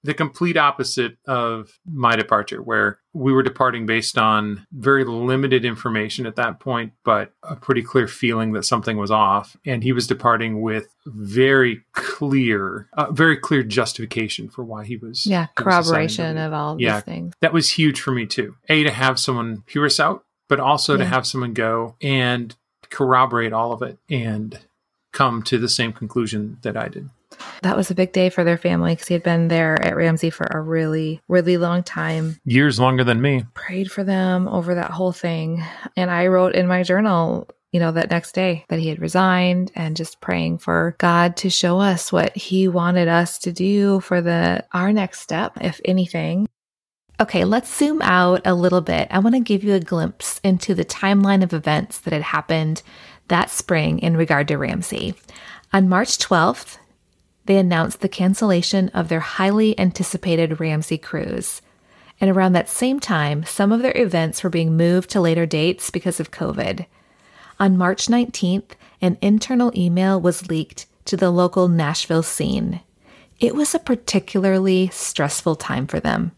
the 0.06 0.14
complete 0.14 0.56
opposite 0.56 1.18
of 1.28 1.80
my 1.92 2.16
departure, 2.16 2.62
where 2.62 3.00
we 3.14 3.34
were 3.34 3.42
departing 3.42 3.86
based 3.88 4.18
on 4.18 4.66
very 4.72 5.04
limited 5.04 5.66
information 5.66 6.26
at 6.28 6.36
that 6.36 6.60
point, 6.60 6.94
but 7.04 7.32
a 7.44 7.56
pretty 7.56 7.82
clear 7.82 8.08
feeling 8.08 8.54
that 8.54 8.64
something 8.66 8.98
was 8.98 9.10
off. 9.10 9.58
And 9.66 9.84
he 9.84 9.92
was 9.94 10.06
departing 10.06 10.62
with 10.62 10.88
very 11.08 11.82
clear, 11.94 12.88
uh, 12.94 13.12
very 13.12 13.36
clear 13.38 13.64
justification 13.64 14.48
for 14.50 14.64
why 14.64 14.86
he 14.86 14.96
was. 14.98 15.26
Yeah, 15.26 15.48
he 15.58 15.64
was 15.64 15.74
corroboration 15.88 16.38
of 16.38 16.54
all 16.54 16.78
Yeah. 16.80 16.96
these 16.98 17.04
things. 17.04 17.34
that 17.42 17.54
was 17.54 17.72
huge 17.72 18.00
for 18.00 18.12
me 18.12 18.26
too. 18.26 18.56
A 18.70 18.84
to 18.84 18.92
have 18.92 19.20
someone 19.20 19.64
hear 19.68 19.86
us 19.86 20.00
out, 20.00 20.24
but 20.48 20.60
also 20.60 20.98
to 20.98 21.06
have 21.06 21.26
someone 21.26 21.54
go 21.54 21.96
and 22.02 22.56
corroborate 22.92 23.54
all 23.54 23.72
of 23.72 23.82
it 23.82 23.98
and 24.10 24.60
come 25.12 25.42
to 25.44 25.58
the 25.58 25.70
same 25.70 25.92
conclusion 25.94 26.58
that 26.62 26.78
I 26.78 26.90
did. 26.90 27.10
That 27.62 27.78
was 27.78 27.92
a 27.92 27.96
big 27.96 28.12
day 28.12 28.30
for 28.30 28.44
their 28.44 28.58
family 28.58 28.94
because 28.94 29.08
he 29.08 29.14
had 29.14 29.24
been 29.24 29.48
there 29.48 29.82
at 29.82 29.96
Ramsey 29.96 30.30
for 30.30 30.48
a 30.52 30.62
really, 30.62 31.22
really 31.28 31.58
long 31.58 31.84
time. 31.84 32.40
Years 32.46 32.80
longer 32.80 33.04
than 33.04 33.22
me. 33.22 33.44
Prayed 33.54 33.92
for 33.92 34.04
them 34.04 34.48
over 34.48 34.76
that 34.76 34.92
whole 34.92 35.12
thing. 35.12 35.64
And 35.96 36.12
I 36.12 36.28
wrote 36.28 36.56
in 36.56 36.68
my 36.68 36.84
journal, 36.84 37.48
you 37.72 37.80
know, 37.80 37.92
that 37.92 38.10
next 38.10 38.34
day 38.34 38.66
that 38.70 38.80
he 38.80 38.90
had 38.90 39.00
resigned 39.00 39.72
and 39.76 39.98
just 39.98 40.22
praying 40.22 40.60
for 40.60 40.96
God 40.98 41.36
to 41.38 41.50
show 41.50 41.80
us 41.80 42.12
what 42.12 42.36
he 42.36 42.68
wanted 42.68 43.08
us 43.08 43.38
to 43.40 43.52
do 43.52 44.00
for 44.00 44.22
the 44.22 44.66
our 44.72 44.94
next 44.94 45.22
step, 45.22 45.58
if 45.62 45.82
anything. 45.84 46.48
Okay, 47.20 47.46
let's 47.46 47.74
zoom 47.74 48.02
out 48.02 48.42
a 48.46 48.54
little 48.54 48.82
bit. 48.82 49.08
I 49.10 49.20
want 49.20 49.36
to 49.36 49.42
give 49.42 49.64
you 49.64 49.74
a 49.74 49.80
glimpse 49.80 50.40
into 50.44 50.76
the 50.76 50.84
timeline 50.84 51.44
of 51.44 51.54
events 51.54 52.00
that 52.00 52.12
had 52.12 52.22
happened 52.22 52.82
that 53.30 53.50
spring 53.50 54.00
in 54.00 54.18
regard 54.18 54.48
to 54.50 54.58
Ramsey. 54.58 55.16
On 55.74 55.90
March 55.90 56.18
12th, 56.18 56.78
they 57.46 57.58
announced 57.58 58.02
the 58.02 58.10
cancellation 58.10 58.90
of 58.90 59.08
their 59.08 59.20
highly 59.20 59.80
anticipated 59.80 60.60
Ramsey 60.60 60.98
cruise. 60.98 61.62
And 62.20 62.30
around 62.30 62.54
that 62.54 62.70
same 62.70 63.00
time, 63.00 63.44
some 63.44 63.72
of 63.72 63.82
their 63.82 63.96
events 63.96 64.44
were 64.44 64.50
being 64.50 64.78
moved 64.78 65.10
to 65.12 65.22
later 65.22 65.46
dates 65.46 65.90
because 65.90 66.20
of 66.20 66.32
COVID. 66.32 66.86
On 67.60 67.78
March 67.78 68.08
19th, 68.08 68.72
an 69.02 69.18
internal 69.22 69.72
email 69.76 70.20
was 70.20 70.50
leaked 70.50 70.88
to 71.06 71.18
the 71.18 71.30
local 71.30 71.68
Nashville 71.68 72.24
scene. 72.24 72.82
It 73.40 73.54
was 73.54 73.76
a 73.76 73.80
particularly 73.80 74.90
stressful 74.92 75.58
time 75.58 75.88
for 75.88 76.00
them. 76.00 76.32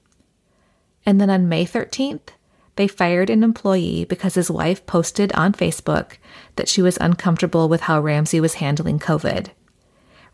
And 1.06 1.22
then 1.22 1.30
on 1.30 1.48
May 1.48 1.66
13th, 1.66 2.30
they 2.76 2.88
fired 2.88 3.30
an 3.30 3.44
employee 3.44 4.06
because 4.06 4.36
his 4.36 4.52
wife 4.52 4.86
posted 4.86 5.32
on 5.34 5.54
Facebook 5.54 6.18
that 6.56 6.68
she 6.68 6.82
was 6.82 6.98
uncomfortable 7.00 7.70
with 7.70 7.82
how 7.82 8.00
Ramsey 8.00 8.40
was 8.40 8.56
handling 8.56 9.00
COVID. 9.00 9.50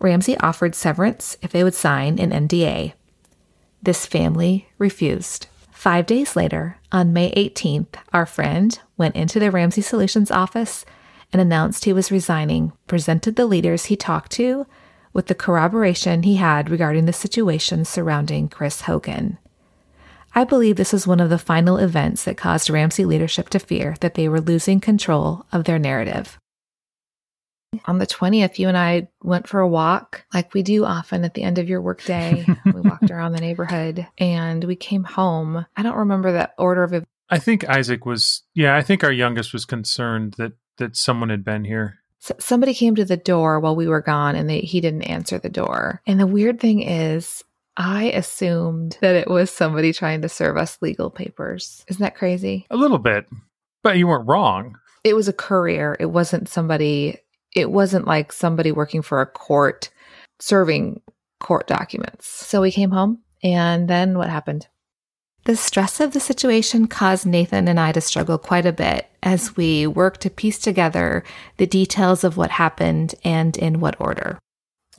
Ramsey 0.03 0.38
offered 0.39 0.75
severance 0.75 1.38
if 1.41 1.51
they 1.51 1.63
would 1.63 1.74
sign 1.74 2.19
an 2.19 2.31
NDA. 2.31 2.93
This 3.81 4.05
family 4.05 4.67
refused. 4.77 5.48
Five 5.72 6.05
days 6.05 6.36
later, 6.36 6.77
on 6.91 7.13
May 7.13 7.31
18th, 7.31 7.95
our 8.12 8.25
friend 8.25 8.77
went 8.98 9.15
into 9.15 9.39
the 9.39 9.50
Ramsey 9.50 9.81
Solutions 9.81 10.29
office 10.29 10.86
and 11.31 11.41
announced 11.41 11.86
he 11.86 11.93
was 11.93 12.12
resigning, 12.12 12.74
presented 12.86 13.38
the 13.38 13.45
leaders 13.45 13.86
he 13.86 13.95
talked 13.95 14.33
to 14.33 14.67
with 15.13 15.27
the 15.27 15.36
corroboration 15.36 16.24
he 16.24 16.36
had 16.36 16.69
regarding 16.69 17.05
the 17.05 17.13
situation 17.13 17.86
surrounding 17.86 18.50
Chris 18.50 18.81
Hogan. 18.81 19.38
I 20.36 20.43
believe 20.43 20.75
this 20.75 20.91
was 20.91 21.07
one 21.07 21.22
of 21.22 21.29
the 21.29 21.38
final 21.38 21.77
events 21.77 22.25
that 22.25 22.38
caused 22.38 22.69
Ramsey 22.69 23.05
leadership 23.05 23.48
to 23.50 23.60
fear 23.60 23.95
that 24.01 24.15
they 24.15 24.27
were 24.27 24.41
losing 24.41 24.81
control 24.81 25.45
of 25.53 25.63
their 25.63 25.79
narrative. 25.79 26.38
On 27.86 27.98
the 27.98 28.08
20th, 28.08 28.60
you 28.60 28.68
and 28.68 28.77
I 28.77 29.08
went 29.22 29.48
for 29.48 29.60
a 29.60 29.68
walk, 29.68 30.25
like 30.34 30.53
we 30.53 30.63
do 30.63 30.86
often 30.86 31.24
at 31.24 31.34
the 31.34 31.44
end 31.44 31.58
of 31.58 31.70
your 31.70 31.82
workday. 31.82 32.46
we 32.65 32.82
walked 32.82 33.12
around 33.12 33.34
the 33.34 33.42
neighborhood 33.42 34.08
and 34.18 34.63
we 34.63 34.75
came 34.75 35.03
home. 35.03 35.65
I 35.75 35.84
don't 35.84 35.98
remember 35.98 36.34
that 36.34 36.53
order 36.58 36.84
of 36.84 36.94
events. 36.94 37.10
I 37.30 37.39
think 37.39 37.68
Isaac 37.68 38.06
was, 38.06 38.44
yeah, 38.53 38.75
I 38.75 38.82
think 38.82 39.03
our 39.03 39.12
youngest 39.12 39.53
was 39.53 39.65
concerned 39.65 40.36
that 40.38 40.53
that 40.77 40.96
someone 40.96 41.30
had 41.30 41.44
been 41.44 41.65
here. 41.65 42.00
Somebody 42.39 42.74
came 42.74 42.96
to 42.96 43.06
the 43.06 43.18
door 43.18 43.60
while 43.60 43.75
we 43.75 43.88
were 43.88 44.01
gone 44.01 44.36
and 44.36 44.50
they, 44.50 44.62
he 44.62 44.80
didn't 44.80 45.03
answer 45.03 45.38
the 45.38 45.50
door. 45.50 46.01
And 46.08 46.20
the 46.20 46.27
weird 46.27 46.60
thing 46.60 46.82
is, 46.82 47.44
I 47.75 48.06
assumed 48.12 48.98
that 49.01 49.15
it 49.15 49.30
was 49.30 49.51
somebody 49.51 49.92
trying 49.92 50.22
to 50.22 50.30
serve 50.30 50.56
us 50.56 50.77
legal 50.82 51.10
papers. 51.10 51.84
Isn't 51.88 52.01
that 52.01 52.15
crazy? 52.15 52.65
A 52.70 52.77
little 52.77 53.00
bit, 53.00 53.27
but 53.82 53.98
you 53.98 54.08
weren't 54.08 54.27
wrong. 54.27 54.77
It 55.03 55.15
was 55.15 55.27
a 55.27 55.34
courier. 55.34 55.98
It 56.00 56.06
wasn't 56.06 56.48
somebody, 56.48 57.18
it 57.55 57.72
wasn't 57.72 58.07
like 58.07 58.31
somebody 58.31 58.72
working 58.72 59.01
for 59.01 59.22
a 59.22 59.25
court 59.25 59.89
serving 60.39 61.01
court 61.39 61.67
documents. 61.67 62.27
So 62.27 62.62
we 62.62 62.72
came 62.72 62.91
home 62.91 63.19
and 63.43 63.88
then 63.89 64.17
what 64.17 64.29
happened? 64.29 64.67
The 65.45 65.57
stress 65.57 66.00
of 66.00 66.13
the 66.13 66.22
situation 66.22 66.88
caused 66.88 67.25
Nathan 67.25 67.67
and 67.67 67.79
I 67.79 67.91
to 67.91 68.00
struggle 68.01 68.38
quite 68.38 68.65
a 68.65 68.72
bit 68.72 69.07
as 69.22 69.57
we 69.57 69.86
worked 69.86 70.22
to 70.22 70.29
piece 70.29 70.57
together 70.57 71.24
the 71.57 71.67
details 71.67 72.24
of 72.24 72.38
what 72.38 72.50
happened 72.50 73.13
and 73.25 73.57
in 73.57 73.81
what 73.81 74.00
order. 74.00 74.39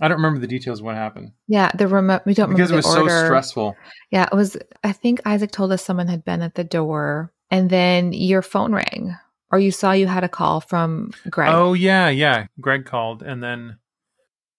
I 0.01 0.09
don't 0.09 0.19
remember 0.19 0.41
the 0.41 0.47
details 0.47 0.81
of 0.81 0.87
what 0.87 0.97
happened 0.97 1.33
Yeah, 1.47 1.71
the 1.75 1.89
remote. 1.89 2.23
We 2.27 2.35
don't 2.35 2.51
because 2.51 2.71
it 2.71 2.75
remember 2.75 2.89
was 2.89 2.95
the 2.95 3.01
order. 3.01 3.21
so 3.21 3.25
stressful. 3.27 3.77
Yeah, 4.11 4.29
it 4.31 4.35
was. 4.35 4.57
I 4.83 4.93
think 4.93 5.21
Isaac 5.25 5.51
told 5.53 5.73
us 5.73 5.83
someone 5.85 6.09
had 6.09 6.25
been 6.25 6.43
at 6.43 6.57
the 6.57 6.65
door, 6.65 7.33
and 7.51 7.71
then 7.71 8.13
your 8.13 8.43
phone 8.43 8.75
rang, 8.75 9.17
or 9.55 9.61
you 9.61 9.71
saw 9.71 9.93
you 9.93 10.09
had 10.09 10.25
a 10.25 10.29
call 10.29 10.61
from 10.61 11.13
Greg. 11.31 11.55
Oh 11.55 11.75
yeah, 11.75 12.09
yeah. 12.09 12.47
Greg 12.61 12.85
called, 12.87 13.23
and 13.23 13.41
then 13.41 13.79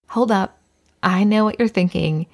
Hold 0.08 0.32
up, 0.32 0.58
I 1.04 1.25
know 1.25 1.44
what 1.44 1.60
you're 1.60 1.68
thinking. 1.68 2.28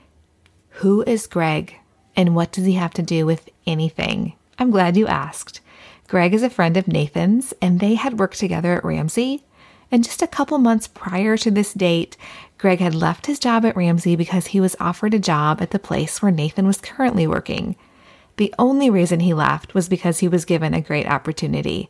Who 0.82 1.02
is 1.08 1.26
Greg, 1.26 1.76
and 2.16 2.36
what 2.36 2.52
does 2.52 2.66
he 2.66 2.74
have 2.74 2.94
to 2.94 3.02
do 3.02 3.26
with 3.26 3.50
anything? 3.66 4.34
I'm 4.60 4.70
glad 4.70 4.96
you 4.96 5.08
asked. 5.08 5.60
Greg 6.08 6.36
is 6.36 6.44
a 6.44 6.52
friend 6.52 6.78
of 6.78 6.88
Nathan's, 6.88 7.52
and 7.64 7.80
they 7.80 7.96
had 7.96 8.20
worked 8.20 8.38
together 8.38 8.76
at 8.76 8.86
Ramsey. 8.86 9.44
And 9.92 10.04
just 10.04 10.22
a 10.22 10.28
couple 10.28 10.60
months 10.60 10.88
prior 10.88 11.36
to 11.38 11.50
this 11.50 11.74
date, 11.74 12.16
Greg 12.60 12.80
had 12.80 12.94
left 12.94 13.26
his 13.26 13.40
job 13.40 13.66
at 13.66 13.76
Ramsey 13.76 14.16
because 14.16 14.48
he 14.48 14.62
was 14.62 14.76
offered 14.80 15.16
a 15.16 15.20
job 15.20 15.64
at 15.64 15.72
the 15.72 15.80
place 15.80 16.22
where 16.22 16.32
Nathan 16.32 16.68
was 16.68 16.78
currently 16.78 17.26
working. 17.26 17.76
The 18.38 18.54
only 18.60 18.92
reason 18.92 19.22
he 19.22 19.34
left 19.34 19.74
was 19.74 19.90
because 19.90 20.20
he 20.20 20.28
was 20.28 20.46
given 20.46 20.76
a 20.76 20.82
great 20.82 21.08
opportunity. 21.08 21.90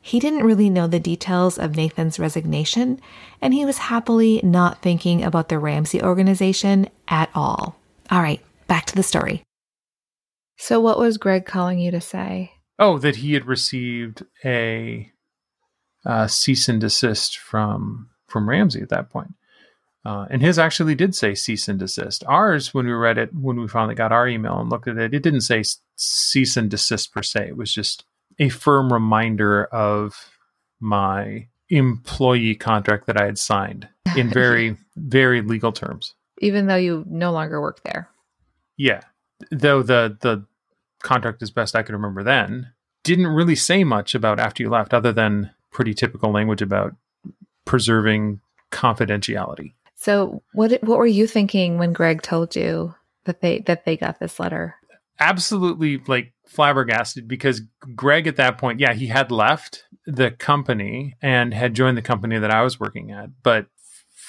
He 0.00 0.18
didn't 0.18 0.44
really 0.44 0.70
know 0.70 0.86
the 0.86 1.00
details 1.00 1.58
of 1.58 1.76
Nathan's 1.76 2.18
resignation, 2.18 3.00
and 3.42 3.52
he 3.52 3.64
was 3.64 3.78
happily 3.78 4.40
not 4.42 4.82
thinking 4.82 5.22
about 5.22 5.48
the 5.48 5.58
Ramsey 5.58 6.02
organization 6.02 6.88
at 7.08 7.30
all. 7.34 7.76
All 8.10 8.22
right, 8.22 8.42
back 8.66 8.86
to 8.86 8.96
the 8.96 9.02
story. 9.02 9.42
So, 10.56 10.80
what 10.80 10.98
was 10.98 11.18
Greg 11.18 11.46
calling 11.46 11.78
you 11.78 11.90
to 11.90 12.00
say? 12.00 12.52
oh, 12.80 12.98
that 12.98 13.16
he 13.16 13.34
had 13.34 13.46
received 13.46 14.24
a 14.44 15.12
uh, 16.04 16.26
cease 16.26 16.68
and 16.68 16.80
desist 16.80 17.38
from 17.38 18.08
from 18.26 18.48
Ramsey 18.48 18.80
at 18.80 18.88
that 18.88 19.10
point. 19.10 19.34
Uh, 20.04 20.26
and 20.30 20.40
his 20.40 20.58
actually 20.58 20.94
did 20.94 21.14
say 21.14 21.34
cease 21.34 21.68
and 21.68 21.78
desist. 21.78 22.24
Ours, 22.26 22.72
when 22.72 22.86
we 22.86 22.92
read 22.92 23.18
it, 23.18 23.34
when 23.34 23.60
we 23.60 23.68
finally 23.68 23.94
got 23.94 24.12
our 24.12 24.26
email 24.26 24.58
and 24.58 24.70
looked 24.70 24.88
at 24.88 24.96
it, 24.96 25.12
it 25.12 25.22
didn't 25.22 25.42
say 25.42 25.62
cease 25.96 26.56
and 26.56 26.70
desist 26.70 27.12
per 27.12 27.22
se. 27.22 27.48
It 27.48 27.56
was 27.56 27.72
just 27.72 28.04
a 28.40 28.48
firm 28.48 28.92
reminder 28.92 29.66
of 29.66 30.32
my 30.80 31.46
employee 31.68 32.56
contract 32.56 33.06
that 33.06 33.20
I 33.20 33.26
had 33.26 33.38
signed 33.38 33.88
in 34.16 34.30
very, 34.32 34.76
very 34.96 35.42
legal 35.42 35.70
terms. 35.70 36.14
Even 36.38 36.66
though 36.66 36.76
you 36.76 37.04
no 37.06 37.30
longer 37.30 37.60
work 37.60 37.82
there. 37.84 38.08
Yeah. 38.76 39.02
Though 39.52 39.82
the 39.82 40.16
the 40.20 40.44
contract 41.02 41.42
as 41.42 41.50
best 41.50 41.76
I 41.76 41.82
could 41.82 41.94
remember 41.94 42.22
then 42.22 42.72
didn't 43.04 43.28
really 43.28 43.54
say 43.54 43.84
much 43.84 44.14
about 44.14 44.38
after 44.38 44.62
you 44.62 44.68
left 44.68 44.92
other 44.92 45.12
than 45.12 45.50
pretty 45.70 45.94
typical 45.94 46.30
language 46.30 46.60
about 46.60 46.94
preserving 47.64 48.40
confidentiality. 48.70 49.72
So, 49.94 50.42
what 50.52 50.72
what 50.82 50.98
were 50.98 51.06
you 51.06 51.26
thinking 51.26 51.78
when 51.78 51.92
Greg 51.92 52.22
told 52.22 52.56
you 52.56 52.94
that 53.24 53.40
they 53.40 53.60
that 53.60 53.84
they 53.84 53.96
got 53.96 54.18
this 54.18 54.40
letter? 54.40 54.74
Absolutely 55.20 55.98
like 56.06 56.32
flabbergasted 56.46 57.28
because 57.28 57.62
Greg 57.94 58.26
at 58.26 58.36
that 58.36 58.58
point, 58.58 58.80
yeah, 58.80 58.94
he 58.94 59.06
had 59.06 59.30
left 59.30 59.84
the 60.06 60.30
company 60.30 61.16
and 61.22 61.54
had 61.54 61.74
joined 61.74 61.96
the 61.96 62.02
company 62.02 62.38
that 62.38 62.50
I 62.50 62.62
was 62.62 62.80
working 62.80 63.12
at, 63.12 63.28
but 63.42 63.66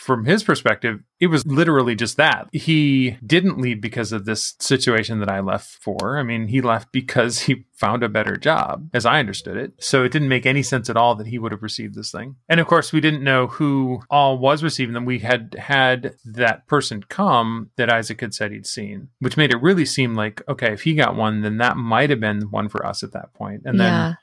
from 0.01 0.25
his 0.25 0.43
perspective, 0.43 0.99
it 1.19 1.27
was 1.27 1.45
literally 1.45 1.93
just 1.93 2.17
that. 2.17 2.49
He 2.51 3.17
didn't 3.23 3.59
leave 3.59 3.81
because 3.81 4.11
of 4.11 4.25
this 4.25 4.55
situation 4.57 5.19
that 5.19 5.29
I 5.29 5.41
left 5.41 5.67
for. 5.67 6.17
I 6.17 6.23
mean, 6.23 6.47
he 6.47 6.59
left 6.59 6.91
because 6.91 7.41
he 7.41 7.65
found 7.75 8.01
a 8.01 8.09
better 8.09 8.35
job, 8.35 8.89
as 8.95 9.05
I 9.05 9.19
understood 9.19 9.57
it. 9.57 9.73
So 9.77 10.03
it 10.03 10.11
didn't 10.11 10.29
make 10.29 10.47
any 10.47 10.63
sense 10.63 10.89
at 10.89 10.97
all 10.97 11.13
that 11.15 11.27
he 11.27 11.37
would 11.37 11.51
have 11.51 11.61
received 11.61 11.93
this 11.93 12.11
thing. 12.11 12.35
And 12.49 12.59
of 12.59 12.65
course, 12.65 12.91
we 12.91 12.99
didn't 12.99 13.23
know 13.23 13.45
who 13.45 14.01
all 14.09 14.39
was 14.39 14.63
receiving 14.63 14.93
them. 14.93 15.05
We 15.05 15.19
had 15.19 15.55
had 15.59 16.15
that 16.25 16.65
person 16.65 17.03
come 17.03 17.69
that 17.75 17.91
Isaac 17.91 18.21
had 18.21 18.33
said 18.33 18.51
he'd 18.51 18.65
seen, 18.65 19.09
which 19.19 19.37
made 19.37 19.53
it 19.53 19.61
really 19.61 19.85
seem 19.85 20.15
like, 20.15 20.41
okay, 20.49 20.73
if 20.73 20.81
he 20.81 20.95
got 20.95 21.15
one, 21.15 21.41
then 21.41 21.57
that 21.57 21.77
might 21.77 22.09
have 22.09 22.19
been 22.19 22.49
one 22.49 22.69
for 22.69 22.83
us 22.83 23.03
at 23.03 23.13
that 23.13 23.35
point. 23.35 23.61
And 23.65 23.77
yeah. 23.77 24.15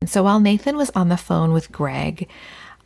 then. 0.00 0.08
So 0.08 0.22
while 0.22 0.40
Nathan 0.40 0.78
was 0.78 0.90
on 0.94 1.10
the 1.10 1.18
phone 1.18 1.52
with 1.52 1.70
Greg, 1.70 2.30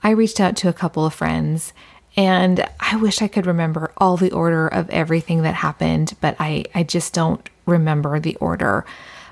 I 0.03 0.11
reached 0.11 0.41
out 0.41 0.57
to 0.57 0.69
a 0.69 0.73
couple 0.73 1.05
of 1.05 1.15
friends 1.15 1.73
and 2.17 2.67
I 2.81 2.97
wish 2.97 3.23
I 3.23 3.29
could 3.29 3.47
remember 3.47 3.93
all 3.97 4.17
the 4.17 4.33
order 4.33 4.67
of 4.69 4.91
everything 4.91 5.43
that 5.43 5.55
happened, 5.55 6.17
but 6.21 6.37
I, 6.41 6.65
I 6.75 6.83
just 6.83 7.15
don't 7.15 7.49
remember 7.67 8.19
the 8.19 8.37
order. 8.37 8.85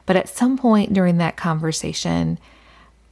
But 0.07 0.17
at 0.17 0.29
some 0.29 0.57
point 0.57 0.93
during 0.93 1.19
that 1.19 1.37
conversation, 1.37 2.39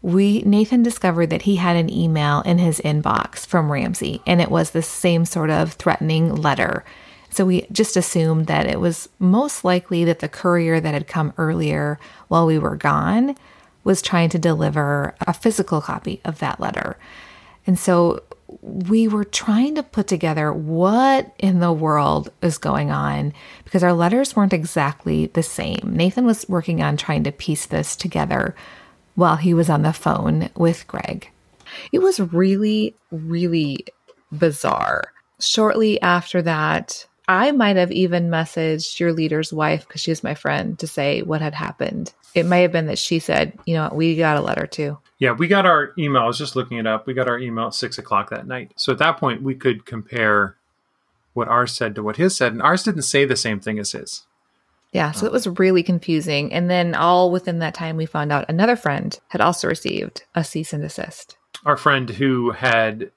we 0.03 0.43
Nathan 0.43 0.83
discovered 0.83 1.31
that 1.31 1.43
he 1.43 1.57
had 1.57 1.77
an 1.77 1.91
email 1.91 2.43
in 2.43 2.59
his 2.59 2.81
inbox 2.81 3.45
from 3.45 3.73
Ramsey, 3.73 4.23
and 4.27 4.41
it 4.41 4.51
was 4.51 4.71
the 4.71 4.83
same 4.83 5.25
sort 5.25 5.51
of 5.51 5.73
threatening 5.73 6.35
letter. 6.35 6.85
So 7.31 7.45
we 7.45 7.67
just 7.73 7.97
assumed 7.97 8.47
that 8.47 8.67
it 8.67 8.81
was 8.81 9.09
most 9.19 9.65
likely 9.65 10.05
that 10.05 10.21
the 10.21 10.29
courier 10.29 10.81
that 10.81 10.95
had 10.95 11.09
come 11.09 11.35
earlier 11.37 11.99
while 12.29 12.47
we 12.47 12.59
were 12.59 12.77
gone 12.77 13.37
was 13.85 14.01
trying 14.01 14.29
to 14.31 14.39
deliver 14.39 15.15
a 15.27 15.33
physical 15.33 15.81
copy 15.81 16.21
of 16.25 16.39
that 16.39 16.61
letter. 16.61 16.97
And 17.67 17.79
so 17.79 18.23
we 18.67 19.07
were 19.07 19.25
trying 19.25 19.77
to 19.77 19.83
put 19.85 20.09
together 20.09 20.53
what 20.53 21.33
in 21.39 21.61
the 21.61 21.73
world 21.73 22.33
is 22.43 22.59
going 22.59 22.91
on 22.91 23.33
because 23.65 23.85
our 23.85 23.93
letters 23.93 24.35
weren't 24.35 24.53
exactly 24.53 25.27
the 25.27 25.43
same. 25.43 25.93
Nathan 25.95 26.27
was 26.27 26.49
working 26.49 26.83
on 26.83 26.97
trying 26.97 27.23
to 27.25 27.33
piece 27.33 27.67
this 27.67 27.95
together 27.95 28.57
while 29.15 29.37
he 29.37 29.55
was 29.55 29.71
on 29.71 29.83
the 29.83 29.93
phone 29.93 30.51
with 30.57 30.87
Greg. 30.89 31.31
It 31.93 32.01
was 32.01 32.19
really, 32.19 32.97
really 33.13 33.87
bizarre. 34.33 35.13
Shortly 35.39 36.03
after 36.03 36.43
that, 36.43 37.07
I 37.29 37.53
might 37.53 37.77
have 37.77 37.93
even 37.93 38.31
messaged 38.31 38.99
your 38.99 39.13
leader's 39.13 39.53
wife 39.53 39.87
because 39.87 40.01
she 40.01 40.11
was 40.11 40.25
my 40.25 40.35
friend 40.35 40.77
to 40.81 40.89
say 40.89 41.23
what 41.23 41.41
had 41.41 41.55
happened. 41.55 42.13
It 42.35 42.47
may 42.47 42.63
have 42.63 42.73
been 42.73 42.87
that 42.87 42.99
she 42.99 43.21
said, 43.21 43.57
you 43.65 43.75
know, 43.75 43.91
we 43.93 44.17
got 44.17 44.37
a 44.37 44.43
letter 44.43 44.67
too. 44.67 44.99
Yeah, 45.19 45.33
we 45.33 45.49
got 45.49 45.67
our 45.67 45.93
email. 45.99 46.23
I 46.23 46.27
was 46.27 46.39
just 46.39 46.57
looking 46.57 46.79
it 46.79 46.87
up. 46.87 47.07
We 47.07 47.15
got 47.15 47.29
our 47.29 47.39
email 47.39 47.69
at 47.69 47.75
six 47.75 47.99
o'clock 47.99 48.31
that 48.31 48.47
night. 48.47 48.73
So 48.77 48.93
at 48.93 48.99
that 48.99 49.19
point, 49.19 49.43
we 49.43 49.55
could 49.55 49.87
compare 49.87 50.57
what 51.33 51.49
ours 51.49 51.73
said 51.73 51.95
to 51.95 52.03
what 52.03 52.17
his 52.17 52.37
said, 52.37 52.53
and 52.53 52.63
ours 52.63 52.83
didn't 52.83 53.03
say 53.03 53.25
the 53.25 53.37
same 53.37 53.61
thing 53.61 53.79
as 53.79 53.93
his. 53.93 54.25
Yeah, 54.93 55.13
so 55.13 55.27
it 55.27 55.33
was 55.33 55.47
really 55.47 55.83
confusing. 55.83 56.53
And 56.53 56.71
then 56.71 56.95
all 56.95 57.31
within 57.31 57.59
that 57.59 57.75
time, 57.75 57.97
we 57.97 58.07
found 58.07 58.33
out 58.33 58.49
another 58.49 58.77
friend 58.77 59.19
had 59.29 59.43
also 59.43 59.69
received 59.69 60.25
a 60.35 60.43
cease 60.43 60.73
and 60.73 60.83
desist. 60.83 61.37
Our 61.67 61.77
friend 61.77 62.09
who 62.09 62.53
had 62.53 63.11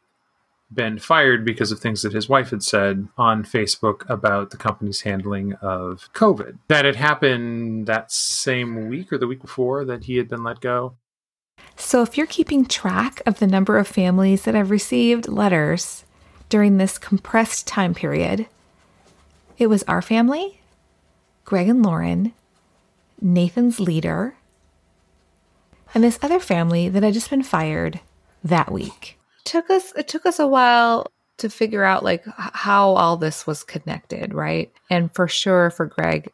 been 0.71 0.99
fired 0.99 1.45
because 1.45 1.71
of 1.71 1.79
things 1.79 2.01
that 2.01 2.13
his 2.13 2.27
wife 2.27 2.49
had 2.49 2.63
said 2.63 3.07
on 3.17 3.43
Facebook 3.43 4.07
about 4.09 4.51
the 4.51 4.57
company's 4.57 5.01
handling 5.01 5.53
of 5.61 6.09
COVID. 6.13 6.57
That 6.67 6.85
had 6.85 6.95
happened 6.95 7.87
that 7.87 8.11
same 8.11 8.89
week 8.89 9.11
or 9.11 9.17
the 9.17 9.27
week 9.27 9.41
before 9.41 9.85
that 9.85 10.03
he 10.03 10.17
had 10.17 10.27
been 10.27 10.43
let 10.43 10.59
go. 10.59 10.95
So, 11.75 12.01
if 12.01 12.17
you're 12.17 12.27
keeping 12.27 12.65
track 12.65 13.21
of 13.25 13.39
the 13.39 13.47
number 13.47 13.77
of 13.77 13.87
families 13.87 14.43
that 14.43 14.55
have 14.55 14.69
received 14.69 15.29
letters 15.29 16.03
during 16.49 16.77
this 16.77 16.97
compressed 16.97 17.67
time 17.67 17.93
period, 17.93 18.47
it 19.57 19.67
was 19.67 19.83
our 19.83 20.01
family, 20.01 20.59
Greg 21.45 21.69
and 21.69 21.83
Lauren, 21.83 22.33
Nathan's 23.21 23.79
leader, 23.79 24.35
and 25.93 26.03
this 26.03 26.19
other 26.21 26.39
family 26.39 26.89
that 26.89 27.03
had 27.03 27.13
just 27.13 27.29
been 27.29 27.43
fired 27.43 27.99
that 28.43 28.71
week. 28.71 29.17
Took 29.45 29.69
us 29.69 29.93
it 29.95 30.07
took 30.07 30.25
us 30.25 30.39
a 30.39 30.47
while 30.47 31.07
to 31.37 31.49
figure 31.49 31.83
out 31.83 32.03
like 32.03 32.23
how 32.37 32.89
all 32.91 33.17
this 33.17 33.47
was 33.47 33.63
connected, 33.63 34.33
right? 34.33 34.71
And 34.89 35.13
for 35.13 35.27
sure 35.27 35.71
for 35.71 35.85
Greg, 35.85 36.31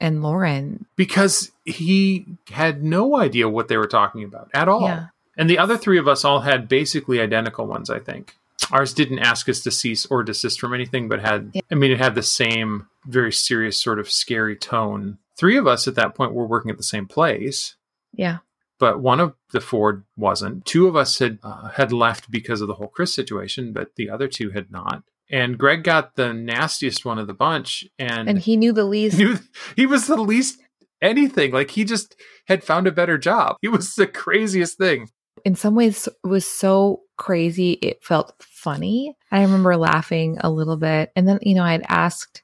and 0.00 0.22
Lauren 0.22 0.86
because 0.96 1.52
he 1.64 2.26
had 2.50 2.82
no 2.82 3.16
idea 3.16 3.48
what 3.48 3.68
they 3.68 3.76
were 3.76 3.86
talking 3.86 4.24
about 4.24 4.50
at 4.54 4.68
all. 4.68 4.82
Yeah. 4.82 5.06
And 5.36 5.48
the 5.48 5.58
other 5.58 5.76
three 5.76 5.98
of 5.98 6.08
us 6.08 6.24
all 6.24 6.40
had 6.40 6.68
basically 6.68 7.20
identical 7.20 7.66
ones, 7.66 7.90
I 7.90 8.00
think. 8.00 8.34
Ours 8.72 8.92
didn't 8.92 9.20
ask 9.20 9.48
us 9.48 9.60
to 9.60 9.70
cease 9.70 10.04
or 10.06 10.24
desist 10.24 10.60
from 10.60 10.74
anything, 10.74 11.08
but 11.08 11.20
had, 11.20 11.52
yeah. 11.54 11.62
I 11.70 11.74
mean, 11.76 11.92
it 11.92 11.98
had 11.98 12.14
the 12.14 12.22
same 12.22 12.88
very 13.06 13.32
serious, 13.32 13.80
sort 13.80 13.98
of 13.98 14.10
scary 14.10 14.56
tone. 14.56 15.18
Three 15.36 15.56
of 15.56 15.66
us 15.66 15.86
at 15.86 15.94
that 15.94 16.14
point 16.14 16.32
were 16.32 16.46
working 16.46 16.70
at 16.70 16.76
the 16.76 16.82
same 16.82 17.06
place. 17.06 17.76
Yeah. 18.12 18.38
But 18.78 19.00
one 19.00 19.20
of 19.20 19.34
the 19.52 19.60
four 19.60 20.04
wasn't. 20.16 20.64
Two 20.64 20.86
of 20.86 20.96
us 20.96 21.18
had 21.18 21.38
uh, 21.42 21.70
had 21.70 21.92
left 21.92 22.30
because 22.30 22.60
of 22.60 22.68
the 22.68 22.74
whole 22.74 22.88
Chris 22.88 23.14
situation, 23.14 23.72
but 23.72 23.96
the 23.96 24.10
other 24.10 24.28
two 24.28 24.50
had 24.50 24.70
not 24.70 25.02
and 25.30 25.58
Greg 25.58 25.84
got 25.84 26.16
the 26.16 26.32
nastiest 26.32 27.04
one 27.04 27.18
of 27.18 27.26
the 27.26 27.34
bunch, 27.34 27.84
and 27.98 28.28
and 28.28 28.38
he 28.38 28.56
knew 28.56 28.72
the 28.72 28.84
least. 28.96 29.18
Knew, 29.18 29.38
he 29.76 29.86
was 29.86 30.06
the 30.06 30.16
least 30.16 30.60
anything. 31.00 31.52
Like 31.52 31.70
he 31.70 31.84
just 31.84 32.16
had 32.46 32.64
found 32.64 32.86
a 32.86 32.92
better 32.92 33.18
job. 33.18 33.56
He 33.60 33.68
was 33.68 33.94
the 33.94 34.06
craziest 34.06 34.78
thing. 34.78 35.08
In 35.44 35.54
some 35.54 35.74
ways, 35.74 36.08
it 36.08 36.26
was 36.26 36.46
so 36.46 37.02
crazy. 37.16 37.72
It 37.72 38.02
felt 38.02 38.34
funny. 38.40 39.14
I 39.30 39.42
remember 39.42 39.76
laughing 39.76 40.38
a 40.40 40.50
little 40.50 40.76
bit, 40.76 41.10
and 41.14 41.28
then 41.28 41.38
you 41.42 41.54
know 41.54 41.64
I'd 41.64 41.84
asked 41.88 42.42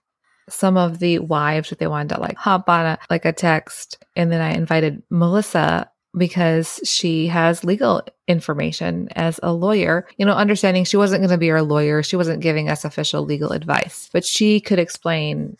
some 0.48 0.76
of 0.76 0.98
the 0.98 1.20
wives 1.20 1.72
if 1.72 1.78
they 1.78 1.86
wanted 1.86 2.14
to 2.14 2.20
like 2.20 2.36
hop 2.36 2.68
on 2.68 2.86
a 2.86 2.98
like 3.10 3.24
a 3.24 3.32
text, 3.32 3.98
and 4.14 4.30
then 4.30 4.40
I 4.40 4.52
invited 4.52 5.02
Melissa 5.10 5.90
because 6.16 6.80
she 6.84 7.26
has 7.26 7.64
legal 7.64 8.02
information 8.28 9.08
as 9.16 9.40
a 9.42 9.52
lawyer. 9.52 10.06
You 10.16 10.26
know, 10.26 10.32
understanding 10.32 10.84
she 10.84 10.96
wasn't 10.96 11.20
going 11.20 11.30
to 11.30 11.38
be 11.38 11.50
our 11.50 11.62
lawyer, 11.62 12.02
she 12.02 12.16
wasn't 12.16 12.42
giving 12.42 12.68
us 12.68 12.84
official 12.84 13.24
legal 13.24 13.52
advice, 13.52 14.08
but 14.12 14.24
she 14.24 14.60
could 14.60 14.78
explain 14.78 15.56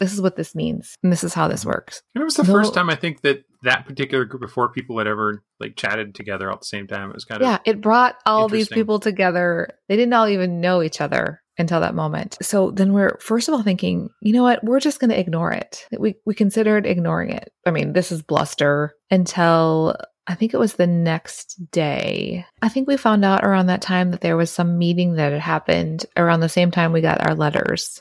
this 0.00 0.12
is 0.12 0.20
what 0.20 0.36
this 0.36 0.54
means 0.54 0.96
and 1.02 1.12
this 1.12 1.24
is 1.24 1.34
how 1.34 1.48
this 1.48 1.64
works. 1.64 2.02
And 2.14 2.22
it 2.22 2.24
was 2.24 2.36
the 2.36 2.44
no, 2.44 2.52
first 2.52 2.74
time 2.74 2.90
I 2.90 2.94
think 2.94 3.22
that 3.22 3.44
that 3.62 3.86
particular 3.86 4.24
group 4.24 4.42
of 4.42 4.52
four 4.52 4.70
people 4.70 4.98
had 4.98 5.06
ever 5.06 5.42
like 5.58 5.76
chatted 5.76 6.14
together 6.14 6.50
at 6.50 6.60
the 6.60 6.66
same 6.66 6.86
time. 6.86 7.10
It 7.10 7.14
was 7.14 7.24
kind 7.24 7.42
of 7.42 7.46
Yeah, 7.46 7.58
it 7.64 7.80
brought 7.80 8.16
all 8.24 8.48
these 8.48 8.68
people 8.68 9.00
together. 9.00 9.70
They 9.88 9.96
didn't 9.96 10.12
all 10.12 10.28
even 10.28 10.60
know 10.60 10.82
each 10.82 11.00
other 11.00 11.42
until 11.58 11.80
that 11.80 11.94
moment. 11.94 12.38
So 12.40 12.70
then 12.70 12.92
we're 12.92 13.18
first 13.18 13.48
of 13.48 13.54
all 13.54 13.62
thinking, 13.62 14.10
you 14.22 14.32
know 14.32 14.44
what, 14.44 14.62
we're 14.62 14.80
just 14.80 15.00
going 15.00 15.10
to 15.10 15.18
ignore 15.18 15.52
it. 15.52 15.86
We 15.98 16.14
we 16.24 16.34
considered 16.34 16.86
ignoring 16.86 17.30
it. 17.30 17.52
I 17.66 17.72
mean, 17.72 17.92
this 17.92 18.12
is 18.12 18.22
bluster 18.22 18.94
until 19.10 19.96
I 20.28 20.34
think 20.34 20.54
it 20.54 20.58
was 20.58 20.74
the 20.74 20.86
next 20.86 21.70
day. 21.72 22.44
I 22.62 22.68
think 22.68 22.86
we 22.86 22.96
found 22.96 23.24
out 23.24 23.44
around 23.44 23.66
that 23.66 23.82
time 23.82 24.10
that 24.12 24.20
there 24.20 24.36
was 24.36 24.50
some 24.50 24.78
meeting 24.78 25.14
that 25.14 25.32
had 25.32 25.40
happened 25.40 26.04
around 26.16 26.40
the 26.40 26.48
same 26.48 26.70
time 26.70 26.92
we 26.92 27.00
got 27.00 27.26
our 27.26 27.34
letters. 27.34 28.00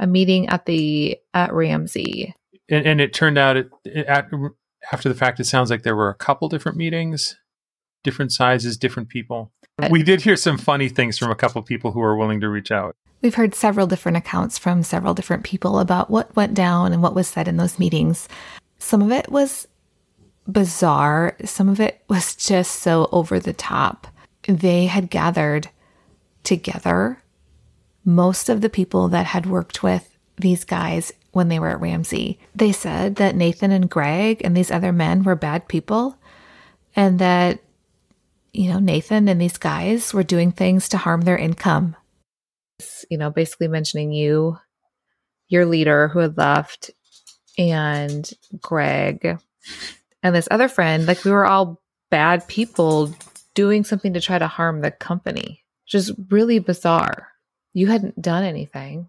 A 0.00 0.06
meeting 0.08 0.48
at 0.48 0.66
the 0.66 1.16
at 1.32 1.52
Ramsey. 1.52 2.34
And, 2.68 2.84
and 2.84 3.00
it 3.00 3.14
turned 3.14 3.38
out 3.38 3.56
it, 3.56 3.70
it, 3.84 4.06
at, 4.06 4.28
after 4.92 5.08
the 5.08 5.14
fact, 5.14 5.40
it 5.40 5.44
sounds 5.44 5.70
like 5.70 5.82
there 5.82 5.96
were 5.96 6.08
a 6.08 6.14
couple 6.14 6.48
different 6.48 6.78
meetings, 6.78 7.36
different 8.02 8.32
sizes, 8.32 8.76
different 8.76 9.08
people. 9.08 9.52
Uh, 9.82 9.88
we 9.90 10.02
did 10.02 10.20
hear 10.20 10.36
some 10.36 10.58
funny 10.58 10.88
things 10.88 11.18
from 11.18 11.30
a 11.30 11.34
couple 11.34 11.60
people 11.62 11.92
who 11.92 12.00
were 12.00 12.16
willing 12.16 12.40
to 12.40 12.48
reach 12.48 12.70
out. 12.70 12.94
We've 13.22 13.34
heard 13.34 13.54
several 13.54 13.86
different 13.86 14.18
accounts 14.18 14.58
from 14.58 14.82
several 14.82 15.14
different 15.14 15.44
people 15.44 15.78
about 15.78 16.10
what 16.10 16.36
went 16.36 16.54
down 16.54 16.92
and 16.92 17.02
what 17.02 17.14
was 17.14 17.26
said 17.26 17.48
in 17.48 17.56
those 17.56 17.78
meetings. 17.78 18.28
Some 18.78 19.00
of 19.00 19.10
it 19.10 19.30
was 19.30 19.66
bizarre, 20.46 21.36
some 21.44 21.68
of 21.68 21.80
it 21.80 22.02
was 22.08 22.36
just 22.36 22.82
so 22.82 23.08
over 23.12 23.40
the 23.40 23.54
top. 23.54 24.06
They 24.46 24.86
had 24.86 25.08
gathered 25.08 25.70
together 26.42 27.22
most 28.04 28.50
of 28.50 28.60
the 28.60 28.68
people 28.68 29.08
that 29.08 29.26
had 29.26 29.46
worked 29.46 29.82
with 29.82 30.18
these 30.36 30.64
guys 30.64 31.12
when 31.34 31.48
they 31.48 31.58
were 31.58 31.68
at 31.68 31.80
Ramsey. 31.80 32.38
They 32.54 32.72
said 32.72 33.16
that 33.16 33.36
Nathan 33.36 33.70
and 33.70 33.90
Greg 33.90 34.40
and 34.42 34.56
these 34.56 34.70
other 34.70 34.92
men 34.92 35.22
were 35.22 35.36
bad 35.36 35.68
people 35.68 36.16
and 36.96 37.18
that 37.18 37.60
you 38.54 38.70
know, 38.70 38.78
Nathan 38.78 39.28
and 39.28 39.40
these 39.40 39.58
guys 39.58 40.14
were 40.14 40.22
doing 40.22 40.52
things 40.52 40.88
to 40.90 40.96
harm 40.96 41.22
their 41.22 41.36
income. 41.36 41.96
You 43.10 43.18
know, 43.18 43.30
basically 43.30 43.68
mentioning 43.68 44.12
you, 44.12 44.56
your 45.48 45.66
leader 45.66 46.08
who 46.08 46.20
had 46.20 46.38
left, 46.38 46.90
and 47.58 48.30
Greg, 48.60 49.38
and 50.22 50.34
this 50.34 50.48
other 50.50 50.68
friend. 50.68 51.06
Like, 51.06 51.24
we 51.24 51.32
were 51.32 51.44
all 51.44 51.82
bad 52.10 52.46
people 52.46 53.12
doing 53.54 53.84
something 53.84 54.14
to 54.14 54.20
try 54.20 54.38
to 54.38 54.46
harm 54.46 54.80
the 54.80 54.92
company, 54.92 55.64
is 55.92 56.12
really 56.30 56.60
bizarre. 56.60 57.28
You 57.72 57.88
hadn't 57.88 58.22
done 58.22 58.44
anything. 58.44 59.08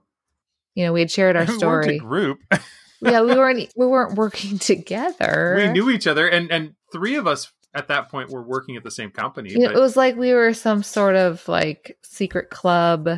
You 0.75 0.85
know, 0.85 0.93
we 0.93 0.99
had 0.99 1.11
shared 1.11 1.35
our 1.35 1.47
story. 1.57 1.97
group. 1.97 2.39
yeah, 3.01 3.21
we 3.21 3.35
weren't 3.35 3.71
we 3.75 3.85
weren't 3.85 4.15
working 4.17 4.59
together. 4.59 5.55
We 5.57 5.67
knew 5.71 5.89
each 5.89 6.07
other, 6.07 6.27
and 6.27 6.51
and 6.51 6.75
three 6.91 7.15
of 7.15 7.27
us 7.27 7.51
at 7.73 7.87
that 7.89 8.09
point 8.09 8.29
were 8.29 8.41
working 8.43 8.77
at 8.77 8.83
the 8.83 8.91
same 8.91 9.11
company. 9.11 9.51
You 9.51 9.59
know, 9.59 9.67
but- 9.69 9.77
it 9.77 9.81
was 9.81 9.97
like 9.97 10.15
we 10.15 10.33
were 10.33 10.53
some 10.53 10.83
sort 10.83 11.15
of 11.15 11.47
like 11.47 11.97
secret 12.03 12.49
club. 12.49 13.09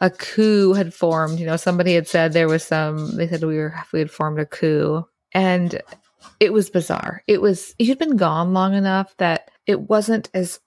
A 0.00 0.10
coup 0.10 0.74
had 0.74 0.94
formed. 0.94 1.40
You 1.40 1.46
know, 1.46 1.56
somebody 1.56 1.94
had 1.94 2.06
said 2.06 2.32
there 2.32 2.46
was 2.48 2.62
some. 2.62 3.16
They 3.16 3.26
said 3.26 3.42
we 3.42 3.56
were 3.56 3.74
we 3.92 3.98
had 3.98 4.10
formed 4.12 4.38
a 4.38 4.46
coup, 4.46 5.04
and 5.32 5.80
it 6.38 6.52
was 6.52 6.70
bizarre. 6.70 7.22
It 7.26 7.42
was 7.42 7.74
you'd 7.80 7.98
been 7.98 8.16
gone 8.16 8.52
long 8.54 8.74
enough 8.74 9.12
that 9.16 9.50
it 9.66 9.80
wasn't 9.88 10.30
as 10.34 10.60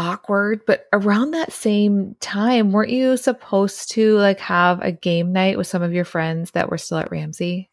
awkward. 0.00 0.62
But 0.66 0.86
around 0.92 1.32
that 1.32 1.52
same 1.52 2.16
time, 2.20 2.72
weren't 2.72 2.90
you 2.90 3.16
supposed 3.16 3.90
to 3.92 4.16
like 4.16 4.40
have 4.40 4.80
a 4.80 4.90
game 4.92 5.32
night 5.32 5.58
with 5.58 5.66
some 5.66 5.82
of 5.82 5.92
your 5.92 6.04
friends 6.04 6.52
that 6.52 6.70
were 6.70 6.78
still 6.78 6.98
at 6.98 7.10
Ramsey? 7.10 7.70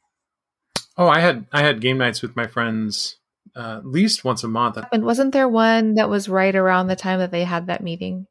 oh, 0.97 1.07
I 1.07 1.19
had 1.19 1.45
I 1.53 1.61
had 1.61 1.79
game 1.81 1.97
nights 1.97 2.21
with 2.21 2.35
my 2.35 2.47
friends 2.47 3.17
uh, 3.55 3.77
at 3.77 3.85
least 3.85 4.23
once 4.25 4.43
a 4.43 4.47
month. 4.47 4.77
And 4.91 5.05
wasn't 5.05 5.31
there 5.31 5.47
one 5.47 5.95
that 5.95 6.09
was 6.09 6.27
right 6.29 6.55
around 6.55 6.87
the 6.87 6.95
time 6.95 7.19
that 7.19 7.31
they 7.31 7.43
had 7.43 7.67
that 7.67 7.83
meeting? 7.83 8.27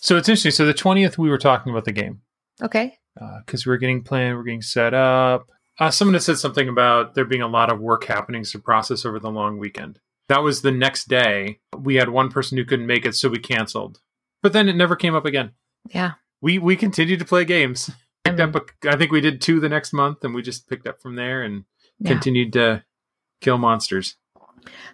So 0.00 0.16
it's 0.16 0.28
interesting. 0.28 0.52
So 0.52 0.66
the 0.66 0.74
twentieth, 0.74 1.18
we 1.18 1.30
were 1.30 1.38
talking 1.38 1.72
about 1.72 1.84
the 1.84 1.92
game 1.92 2.20
Okay. 2.62 2.98
because 3.44 3.64
we 3.66 3.70
were 3.70 3.78
getting 3.78 4.02
planned, 4.02 4.36
we 4.36 4.40
are 4.40 4.44
getting 4.44 4.62
set 4.62 4.94
up. 4.94 5.46
Uh, 5.78 5.90
someone 5.90 6.14
had 6.14 6.22
said 6.22 6.38
something 6.38 6.68
about 6.68 7.14
there 7.14 7.24
being 7.24 7.42
a 7.42 7.48
lot 7.48 7.70
of 7.70 7.78
work 7.80 8.04
happening 8.04 8.42
to 8.44 8.58
process 8.58 9.04
over 9.06 9.20
the 9.20 9.30
long 9.30 9.58
weekend. 9.58 10.00
That 10.28 10.42
was 10.42 10.62
the 10.62 10.70
next 10.72 11.08
day. 11.08 11.60
We 11.76 11.94
had 11.96 12.08
one 12.10 12.30
person 12.30 12.58
who 12.58 12.64
couldn't 12.64 12.86
make 12.86 13.06
it, 13.06 13.14
so 13.14 13.28
we 13.28 13.38
canceled. 13.38 14.00
But 14.42 14.52
then 14.52 14.68
it 14.68 14.76
never 14.76 14.94
came 14.96 15.14
up 15.14 15.24
again. 15.24 15.52
Yeah. 15.88 16.12
We 16.40 16.58
we 16.58 16.76
continued 16.76 17.18
to 17.20 17.24
play 17.24 17.44
games. 17.44 17.90
Picked 18.24 18.40
Um, 18.40 18.54
up. 18.54 18.70
A, 18.84 18.90
I 18.90 18.96
think 18.96 19.10
we 19.10 19.20
did 19.20 19.40
two 19.40 19.58
the 19.60 19.68
next 19.68 19.92
month, 19.92 20.22
and 20.24 20.34
we 20.34 20.42
just 20.42 20.68
picked 20.68 20.86
up 20.86 21.00
from 21.00 21.16
there 21.16 21.42
and 21.42 21.64
Yeah. 21.98 22.12
continued 22.12 22.52
to 22.54 22.84
kill 23.40 23.58
monsters. 23.58 24.16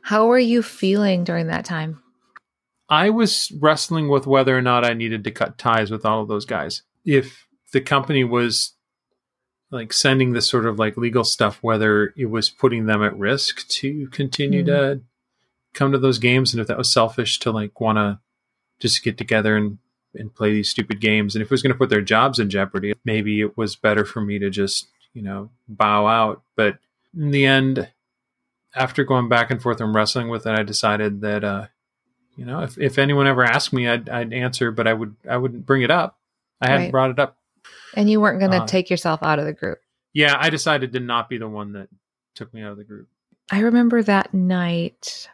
How 0.02 0.26
were 0.26 0.38
you 0.38 0.62
feeling 0.62 1.24
during 1.24 1.48
that 1.48 1.64
time? 1.64 2.00
I 2.88 3.10
was 3.10 3.50
wrestling 3.60 4.08
with 4.08 4.26
whether 4.26 4.56
or 4.56 4.62
not 4.62 4.84
I 4.84 4.92
needed 4.92 5.24
to 5.24 5.30
cut 5.30 5.58
ties 5.58 5.90
with 5.90 6.04
all 6.06 6.22
of 6.22 6.28
those 6.28 6.44
guys. 6.44 6.82
If 7.04 7.48
the 7.72 7.80
company 7.80 8.22
was 8.24 8.74
like 9.70 9.92
sending 9.92 10.32
this 10.32 10.48
sort 10.48 10.66
of 10.66 10.78
like 10.78 10.96
legal 10.96 11.24
stuff, 11.24 11.58
whether 11.62 12.12
it 12.16 12.26
was 12.26 12.48
putting 12.50 12.86
them 12.86 13.02
at 13.02 13.18
risk 13.18 13.66
to 13.68 14.06
continue 14.08 14.62
Mhm. 14.62 14.66
to 14.66 15.00
come 15.74 15.92
to 15.92 15.98
those 15.98 16.18
games, 16.18 16.52
and 16.54 16.60
if 16.60 16.66
that 16.68 16.78
was 16.78 16.92
selfish 16.92 17.38
to 17.40 17.50
like 17.50 17.80
want 17.80 17.98
to 17.98 18.18
just 18.80 19.02
get 19.04 19.18
together 19.18 19.56
and 19.56 19.78
and 20.16 20.32
play 20.34 20.52
these 20.52 20.70
stupid 20.70 21.00
games, 21.00 21.34
and 21.34 21.42
if 21.42 21.46
it 21.46 21.50
was 21.50 21.62
going 21.62 21.72
to 21.72 21.78
put 21.78 21.90
their 21.90 22.00
jobs 22.00 22.38
in 22.38 22.48
jeopardy, 22.48 22.94
maybe 23.04 23.40
it 23.40 23.56
was 23.56 23.74
better 23.76 24.04
for 24.04 24.20
me 24.20 24.38
to 24.38 24.48
just 24.50 24.88
you 25.12 25.22
know 25.22 25.50
bow 25.68 26.06
out. 26.06 26.42
But 26.56 26.78
in 27.16 27.30
the 27.32 27.44
end, 27.46 27.88
after 28.74 29.04
going 29.04 29.28
back 29.28 29.50
and 29.50 29.60
forth 29.62 29.80
and 29.80 29.94
wrestling 29.94 30.28
with 30.28 30.46
it, 30.46 30.58
I 30.58 30.62
decided 30.62 31.20
that 31.22 31.44
uh, 31.44 31.66
you 32.36 32.44
know 32.44 32.60
if, 32.60 32.78
if 32.78 32.98
anyone 32.98 33.26
ever 33.26 33.44
asked 33.44 33.72
me, 33.72 33.88
I'd, 33.88 34.08
I'd 34.08 34.32
answer, 34.32 34.70
but 34.70 34.86
I 34.86 34.92
would 34.94 35.16
I 35.28 35.36
wouldn't 35.36 35.66
bring 35.66 35.82
it 35.82 35.90
up. 35.90 36.18
I 36.60 36.68
hadn't 36.68 36.82
Right. 36.86 36.90
brought 36.92 37.10
it 37.10 37.18
up. 37.18 37.36
And 37.96 38.08
you 38.10 38.20
weren't 38.20 38.38
going 38.40 38.50
to 38.52 38.62
Uh, 38.62 38.66
take 38.66 38.90
yourself 38.90 39.22
out 39.22 39.38
of 39.38 39.44
the 39.44 39.52
group. 39.52 39.78
Yeah, 40.12 40.36
I 40.38 40.50
decided 40.50 40.92
to 40.92 41.00
not 41.00 41.28
be 41.28 41.38
the 41.38 41.48
one 41.48 41.72
that 41.72 41.88
took 42.34 42.52
me 42.54 42.62
out 42.62 42.72
of 42.72 42.76
the 42.78 42.84
group. 42.84 43.08
I 43.50 43.60
remember 43.60 44.02
that 44.02 44.32
night 44.32 45.28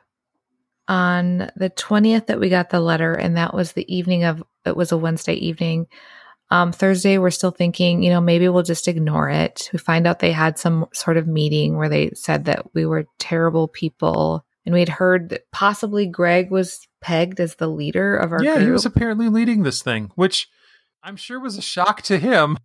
on 0.90 1.50
the 1.54 1.70
20th 1.70 2.26
that 2.26 2.40
we 2.40 2.48
got 2.48 2.70
the 2.70 2.80
letter, 2.80 3.14
and 3.14 3.36
that 3.36 3.54
was 3.54 3.72
the 3.72 3.94
evening 3.94 4.24
of 4.24 4.42
it 4.66 4.76
was 4.76 4.90
a 4.90 4.98
Wednesday 4.98 5.34
evening. 5.34 5.86
Um, 6.50 6.72
Thursday, 6.72 7.16
we're 7.16 7.30
still 7.30 7.52
thinking, 7.52 8.02
you 8.02 8.10
know, 8.10 8.20
maybe 8.20 8.48
we'll 8.48 8.64
just 8.64 8.88
ignore 8.88 9.30
it. 9.30 9.70
We 9.72 9.78
find 9.78 10.04
out 10.04 10.18
they 10.18 10.32
had 10.32 10.58
some 10.58 10.86
sort 10.92 11.16
of 11.16 11.28
meeting 11.28 11.76
where 11.76 11.88
they 11.88 12.10
said 12.14 12.46
that 12.46 12.74
we 12.74 12.84
were 12.86 13.06
terrible 13.20 13.68
people. 13.68 14.44
And 14.66 14.74
we'd 14.74 14.88
heard 14.88 15.28
that 15.28 15.50
possibly 15.52 16.06
Greg 16.06 16.50
was 16.50 16.88
pegged 17.00 17.38
as 17.38 17.54
the 17.54 17.68
leader 17.68 18.16
of 18.16 18.32
our 18.32 18.42
yeah, 18.42 18.56
group. 18.56 18.66
he 18.66 18.72
was 18.72 18.84
apparently 18.84 19.28
leading 19.28 19.62
this 19.62 19.80
thing, 19.80 20.10
which 20.16 20.48
I'm 21.04 21.16
sure 21.16 21.38
was 21.38 21.56
a 21.56 21.62
shock 21.62 22.02
to 22.02 22.18
him. 22.18 22.58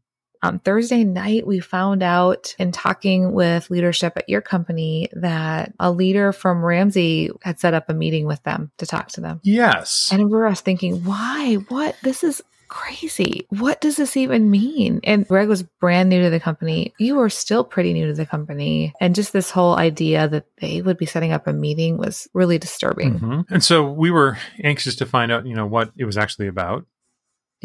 On 0.46 0.60
Thursday 0.60 1.04
night, 1.04 1.46
we 1.46 1.60
found 1.60 2.04
out 2.04 2.56
in 2.60 2.72
talking 2.72 3.34
with 3.34 3.70
leadership 3.70 4.14
at 4.16 4.30
your 4.30 4.42
company 4.42 5.10
that 5.14 5.74
a 5.80 5.92
leader 5.92 6.32
from 6.32 6.64
Ramsey 6.64 7.32
had 7.42 7.60
set 7.60 7.74
up 7.74 7.90
a 7.90 7.94
meeting 7.94 8.26
with 8.26 8.42
them 8.44 8.72
to 8.78 8.86
talk 8.86 9.10
to 9.10 9.22
them. 9.22 9.42
Yes. 9.44 10.10
And 10.12 10.24
we 10.24 10.30
were 10.30 10.46
us 10.46 10.62
thinking, 10.62 11.04
why? 11.04 11.56
What? 11.70 11.96
This 12.04 12.24
is 12.24 12.42
crazy. 12.68 13.46
What 13.50 13.80
does 13.80 13.96
this 13.96 14.18
even 14.18 14.50
mean? 14.50 15.00
And 15.04 15.28
Greg 15.28 15.48
was 15.48 15.64
brand 15.64 16.10
new 16.10 16.24
to 16.24 16.30
the 16.30 16.40
company. 16.40 16.94
You 16.98 17.16
were 17.16 17.30
still 17.30 17.64
pretty 17.64 17.94
new 17.94 18.08
to 18.08 18.14
the 18.14 18.26
company. 18.26 18.94
And 19.00 19.16
just 19.16 19.34
this 19.34 19.52
whole 19.52 19.78
idea 19.78 20.28
that 20.28 20.46
they 20.60 20.82
would 20.82 20.98
be 20.98 21.06
setting 21.06 21.32
up 21.32 21.48
a 21.48 21.54
meeting 21.54 21.98
was 21.98 22.28
really 22.34 22.58
disturbing. 22.58 23.20
Mhm. 23.20 23.46
And 23.50 23.64
so 23.64 23.90
we 23.90 24.12
were 24.12 24.38
anxious 24.64 24.96
to 24.98 25.06
find 25.06 25.32
out, 25.32 25.46
you 25.46 25.56
know, 25.56 25.66
what 25.68 25.92
it 25.98 26.06
was 26.06 26.18
actually 26.18 26.48
about. 26.48 26.86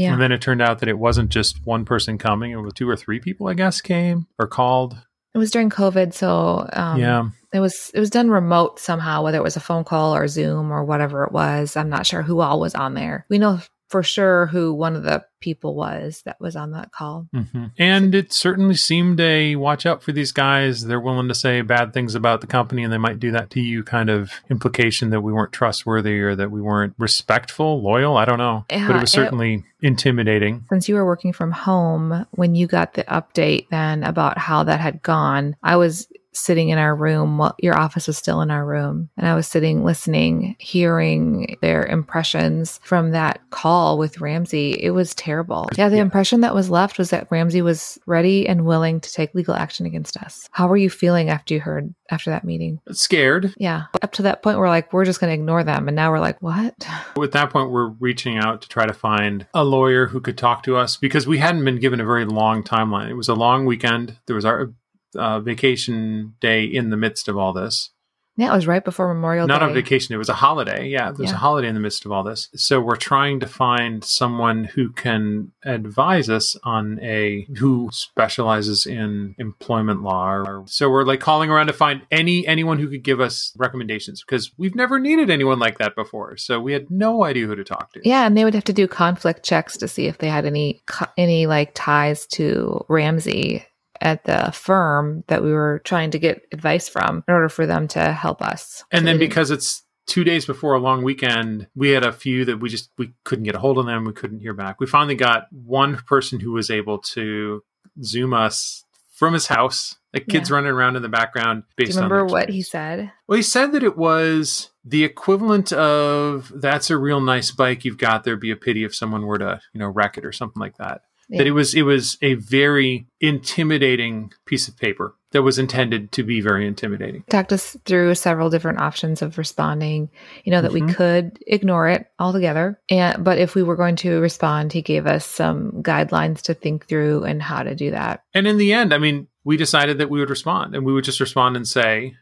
Yeah. 0.01 0.13
And 0.13 0.23
then 0.23 0.33
it 0.33 0.41
turned 0.41 0.63
out 0.63 0.79
that 0.81 0.89
it 0.89 0.99
wasn't 0.99 1.31
just 1.31 1.65
one 1.67 1.85
person 1.85 2.19
coming; 2.19 2.53
it 2.53 2.57
was 2.57 2.73
two 2.73 2.89
or 2.89 2.97
three 2.97 3.21
people, 3.21 3.49
I 3.49 3.55
guess, 3.55 3.81
came 3.81 4.27
or 4.39 4.47
called. 4.47 4.97
It 5.35 5.39
was 5.39 5.51
during 5.51 5.71
COVID. 5.71 6.13
So, 6.13 6.69
um, 6.73 6.99
yeah, 6.99 7.29
it 7.53 7.61
was 7.61 7.91
it 7.95 8.01
was 8.01 8.11
done 8.11 8.31
remote 8.31 8.79
somehow 8.79 9.23
whether 9.23 9.39
it 9.39 9.43
was 9.43 9.57
a 9.57 9.61
phone 9.61 9.85
call 9.85 10.15
or 10.15 10.29
zoom 10.29 10.71
or 10.71 10.85
whatever 10.85 11.25
it 11.25 11.33
was 11.33 11.77
i'm 11.77 11.89
not 11.89 12.07
sure 12.07 12.23
who 12.23 12.41
all 12.41 12.61
was 12.61 12.75
on 12.75 12.95
there 12.95 13.27
we 13.29 13.39
know 13.39 13.61
for 13.91 14.03
sure 14.03 14.47
who 14.47 14.73
one 14.73 14.95
of 14.97 15.03
the 15.03 15.23
people 15.41 15.75
was 15.75 16.23
that 16.27 16.39
was 16.41 16.55
on 16.55 16.71
that 16.73 16.93
call 16.93 17.27
hmm 17.33 17.65
and 17.79 18.15
it 18.15 18.33
certainly 18.33 18.75
seemed 18.75 19.19
a 19.21 19.57
watch 19.57 19.85
out 19.87 20.03
for 20.03 20.13
these 20.13 20.33
guys. 20.33 20.85
They're 20.87 21.01
willing 21.01 21.29
to 21.29 21.35
say 21.35 21.61
bad 21.63 21.93
things 21.93 22.15
about 22.15 22.41
the 22.41 22.47
company, 22.47 22.85
and 22.85 22.93
they 22.93 22.99
might 22.99 23.19
do 23.19 23.31
that 23.33 23.51
to 23.51 23.61
you. 23.61 23.83
Kind 23.83 24.11
of 24.11 24.33
implication 24.51 25.11
that 25.11 25.23
we 25.23 25.33
weren't 25.33 25.53
trustworthy 25.53 26.21
or 26.21 26.35
that 26.37 26.51
we 26.51 26.61
weren't 26.61 26.95
respectful, 26.99 27.83
loyal. 27.83 28.17
I 28.17 28.25
don't 28.27 28.39
know, 28.39 28.65
but 28.69 28.77
it 28.97 29.01
was 29.01 29.03
it- 29.05 29.09
certainly 29.09 29.65
intimidating. 29.83 30.65
since 30.69 30.89
you 30.89 30.95
were 30.95 31.07
working 31.07 31.33
from 31.33 31.51
home 31.53 32.27
when 32.33 32.55
you 32.55 32.67
got 32.67 32.95
the 32.95 33.05
update 33.05 33.67
then 33.71 34.05
about 34.05 34.37
how 34.37 34.63
that 34.63 34.79
had 34.79 35.03
gone 35.03 35.57
i 35.63 35.75
was 35.75 36.07
sitting 36.33 36.69
in 36.69 36.79
our 36.79 36.95
room 36.95 37.39
while 37.39 37.55
your 37.59 37.77
office 37.79 38.07
was 38.07 38.17
still 38.17 38.41
in 38.41 38.51
our 38.51 38.65
room 38.65 39.09
and 39.17 39.27
i 39.27 39.35
was 39.35 39.47
sitting 39.47 39.85
listening 39.85 40.55
hearing 40.59 41.57
their 41.61 41.85
impressions 41.87 42.81
from 42.83 43.11
that 43.11 43.41
call 43.51 43.99
with 43.99 44.21
ramsey 44.21 44.73
it 44.81 44.91
was 44.91 45.15
terrible 45.15 45.69
yeah 45.77 45.89
the 45.89 45.97
Yeah. 45.97 46.03
impression 46.03 46.41
that 46.41 46.55
was 46.55 46.71
left 46.71 46.99
was 46.99 47.11
that 47.11 47.27
ramsey 47.31 47.63
was 47.63 47.99
ready 48.07 48.49
and 48.49 48.65
willing 48.65 49.01
to 49.01 49.13
take 49.13 49.35
legal 49.35 49.55
action 49.55 49.87
against 49.87 50.17
us 50.17 50.49
how 50.53 50.69
were 50.69 50.77
you 50.77 50.91
feeling 50.91 51.29
after 51.31 51.55
you 51.55 51.61
heard 51.61 51.95
after 52.11 52.31
that 52.31 52.45
meeting 52.45 52.81
Scared. 52.91 53.55
yeah 53.59 53.85
up 54.03 54.13
to 54.13 54.23
that 54.23 54.43
point 54.43 54.59
we're 54.59 54.69
like 54.69 54.93
we're 54.93 55.05
just 55.05 55.21
going 55.21 55.31
to 55.31 55.35
ignore 55.35 55.65
them 55.65 55.89
and 55.89 55.95
now 55.97 56.11
we're 56.11 56.21
like 56.21 56.41
what 56.43 56.75
At 57.21 57.33
that 57.33 57.51
point, 57.51 57.71
we're 57.71 57.89
reaching 58.01 58.39
out 58.39 58.63
to 58.63 58.69
try 58.69 58.87
to 58.87 58.93
find 58.95 59.47
a 59.55 59.63
lawyer 59.63 60.07
who 60.07 60.21
could 60.21 60.37
talk 60.39 60.63
to 60.65 60.77
us 60.77 60.97
because 60.97 61.27
we 61.29 61.39
hadn't 61.39 61.65
been 61.65 61.79
given 61.79 62.01
a 62.01 62.05
very 62.05 62.25
long 62.25 62.63
timeline. 62.65 63.09
It 63.11 63.15
was 63.15 63.29
a 63.29 63.35
long 63.35 63.67
weekend. 63.67 64.17
There 64.27 64.35
was 64.35 64.45
our 64.45 64.73
uh, 65.17 65.41
vacation 65.41 66.35
day 66.41 66.65
in 66.65 66.91
the 66.91 66.97
midst 66.97 67.29
of 67.29 67.37
all 67.37 67.53
this. 67.53 67.91
yeah 68.37 68.51
it 68.53 68.55
was 68.57 68.67
right 68.67 68.85
before 68.85 69.13
memorial 69.13 69.47
Not 69.47 69.59
day 69.59 69.67
on 69.67 69.75
vacation, 69.75 70.15
it 70.15 70.19
was 70.19 70.29
a 70.31 70.35
holiday. 70.35 70.89
Yeah, 70.89 71.11
there's 71.13 71.31
Yeah. 71.31 71.37
a 71.37 71.39
holiday 71.39 71.69
in 71.69 71.75
the 71.75 71.81
midst 71.81 72.07
of 72.07 72.13
all 72.13 72.23
this. 72.25 72.49
So 72.55 72.81
we're 72.81 72.97
trying 72.97 73.41
to 73.41 73.47
find 73.47 74.03
someone 74.05 74.65
who 74.65 74.93
can 74.93 75.53
advise 75.65 76.31
us 76.31 76.57
on 76.65 76.99
a 77.03 77.47
who 77.59 77.91
specializes 77.93 78.87
in 78.87 79.35
employment 79.39 80.03
law. 80.03 80.31
Or, 80.37 80.65
so 80.67 80.89
we're 80.89 81.05
like 81.05 81.21
calling 81.21 81.51
around 81.51 81.67
to 81.67 81.73
find 81.73 82.03
any 82.11 82.47
anyone 82.47 82.79
who 82.79 82.89
could 82.89 83.03
give 83.03 83.21
us 83.21 83.53
recommendations 83.59 84.23
because 84.25 84.53
we've 84.57 84.75
never 84.75 84.99
needed 84.99 85.29
anyone 85.31 85.59
like 85.59 85.79
that 85.79 85.95
before. 85.95 86.37
So 86.37 86.61
we 86.61 86.73
had 86.73 86.91
no 86.91 87.25
idea 87.25 87.47
who 87.47 87.57
to 87.57 87.65
talk 87.65 87.93
to. 87.93 88.01
Yeah, 88.05 88.27
and 88.27 88.37
they 88.37 88.45
would 88.45 88.55
have 88.55 88.65
to 88.65 88.73
do 88.73 88.87
conflict 88.89 89.43
checks 89.45 89.77
to 89.79 89.89
see 89.89 90.07
if 90.07 90.19
they 90.19 90.29
had 90.29 90.47
any 90.47 90.83
any 91.19 91.47
like 91.47 91.73
ties 91.75 92.27
to 92.29 92.85
Ramsey 92.89 93.67
at 94.01 94.25
the 94.25 94.51
firm 94.53 95.25
that 95.29 95.43
we 95.43 95.53
were 95.53 95.81
trying 95.85 96.11
to 96.13 96.19
get 96.19 96.43
advice 96.53 96.89
from 96.89 97.23
in 97.29 97.35
order 97.35 97.49
for 97.49 97.67
them 97.67 97.89
to 97.89 98.13
help 98.13 98.43
us. 98.43 98.85
And 98.91 99.01
So 99.03 99.05
then 99.07 99.19
because 99.19 99.51
it's 99.51 99.83
two 100.07 100.25
days 100.25 100.45
before 100.47 100.75
a 100.75 100.79
long 100.81 101.03
weekend, 101.03 101.69
we 101.75 101.91
had 101.91 102.05
a 102.05 102.13
few 102.13 102.45
that 102.47 102.59
we 102.61 102.69
just 102.69 102.91
we 102.99 103.13
couldn't 103.25 103.45
get 103.45 103.55
a 103.55 103.59
hold 103.61 103.79
of 103.79 103.87
them. 103.87 104.05
We 104.05 104.13
couldn't 104.13 104.41
hear 104.41 104.55
back. 104.55 104.81
We 104.81 104.87
finally 104.87 105.15
got 105.15 105.47
one 105.53 105.97
person 105.97 106.41
who 106.41 106.53
was 106.53 106.71
able 106.71 106.99
to 107.15 107.63
zoom 108.03 108.33
us 108.35 108.85
from 109.13 109.35
his 109.35 109.49
house, 109.49 109.97
like 110.15 110.27
kids 110.29 110.49
Yeah. 110.49 110.57
running 110.57 110.71
around 110.71 110.97
in 110.97 111.03
the 111.03 111.09
background. 111.09 111.63
do 111.63 111.85
Based 111.85 111.91
you 111.91 111.97
remember 111.97 112.23
on 112.25 112.29
what 112.29 112.49
he 112.49 112.63
said? 112.63 113.13
Well, 113.29 113.37
he 113.37 113.43
said 113.43 113.73
that 113.73 113.83
it 113.83 113.97
was 113.99 114.71
the 114.83 115.05
equivalent 115.05 115.73
of 115.75 116.51
"That's 116.57 116.89
a 116.89 116.97
real 116.97 117.21
nice 117.21 117.51
bike 117.51 117.85
you've 117.85 117.99
got." 117.99 118.25
There'd 118.25 118.41
be 118.41 118.51
a 118.51 118.57
pity 118.57 118.83
if 118.83 118.95
someone 118.95 119.27
were 119.27 119.39
to, 119.39 119.61
you 119.75 119.79
know, 119.79 119.89
wreck 119.89 120.17
it 120.17 120.25
or 120.25 120.33
something 120.33 120.59
like 120.61 120.79
that. 120.79 121.03
That 121.31 121.47
it 121.47 121.53
was 121.53 121.75
it 121.75 121.83
was 121.83 122.19
a 122.23 122.35
very 122.35 123.07
intimidating 123.21 124.33
piece 124.47 124.69
of 124.69 124.77
paper 124.77 125.15
that 125.33 125.43
was 125.43 125.59
intended 125.59 126.11
to 126.13 126.25
be 126.25 126.41
very 126.41 126.67
intimidating. 126.67 127.23
Talked 127.31 127.53
us 127.53 127.77
through 127.85 128.17
several 128.17 128.51
different 128.51 128.81
options 128.81 129.23
of 129.23 129.39
responding. 129.39 130.11
You 130.45 130.51
know 130.51 130.63
that 130.63 130.73
we 130.73 130.81
Mhm. 130.81 130.95
could 130.95 131.39
ignore 131.47 131.89
it 131.89 132.07
altogether, 132.19 132.81
and 132.91 133.23
but 133.23 133.39
if 133.39 133.55
we 133.55 133.63
were 133.63 133.77
going 133.77 133.97
to 133.97 134.21
respond, 134.21 134.73
he 134.73 134.83
gave 134.83 135.07
us 135.07 135.25
some 135.25 135.71
guidelines 135.83 136.43
to 136.43 136.55
think 136.55 136.87
through 136.87 137.25
and 137.25 137.41
how 137.41 137.63
to 137.63 137.75
do 137.75 137.93
that. 137.93 138.25
And 138.35 138.47
in 138.49 138.59
the 138.59 138.73
end, 138.73 138.93
I 138.93 138.99
mean, 138.99 139.29
we 139.45 139.57
decided 139.57 139.99
that 139.99 140.11
we 140.11 140.19
would 140.21 140.31
respond 140.31 140.75
and 140.75 140.85
we 140.85 140.93
would 140.93 141.05
just 141.05 141.21
respond 141.21 141.57
and 141.57 141.67
say, 141.67 142.17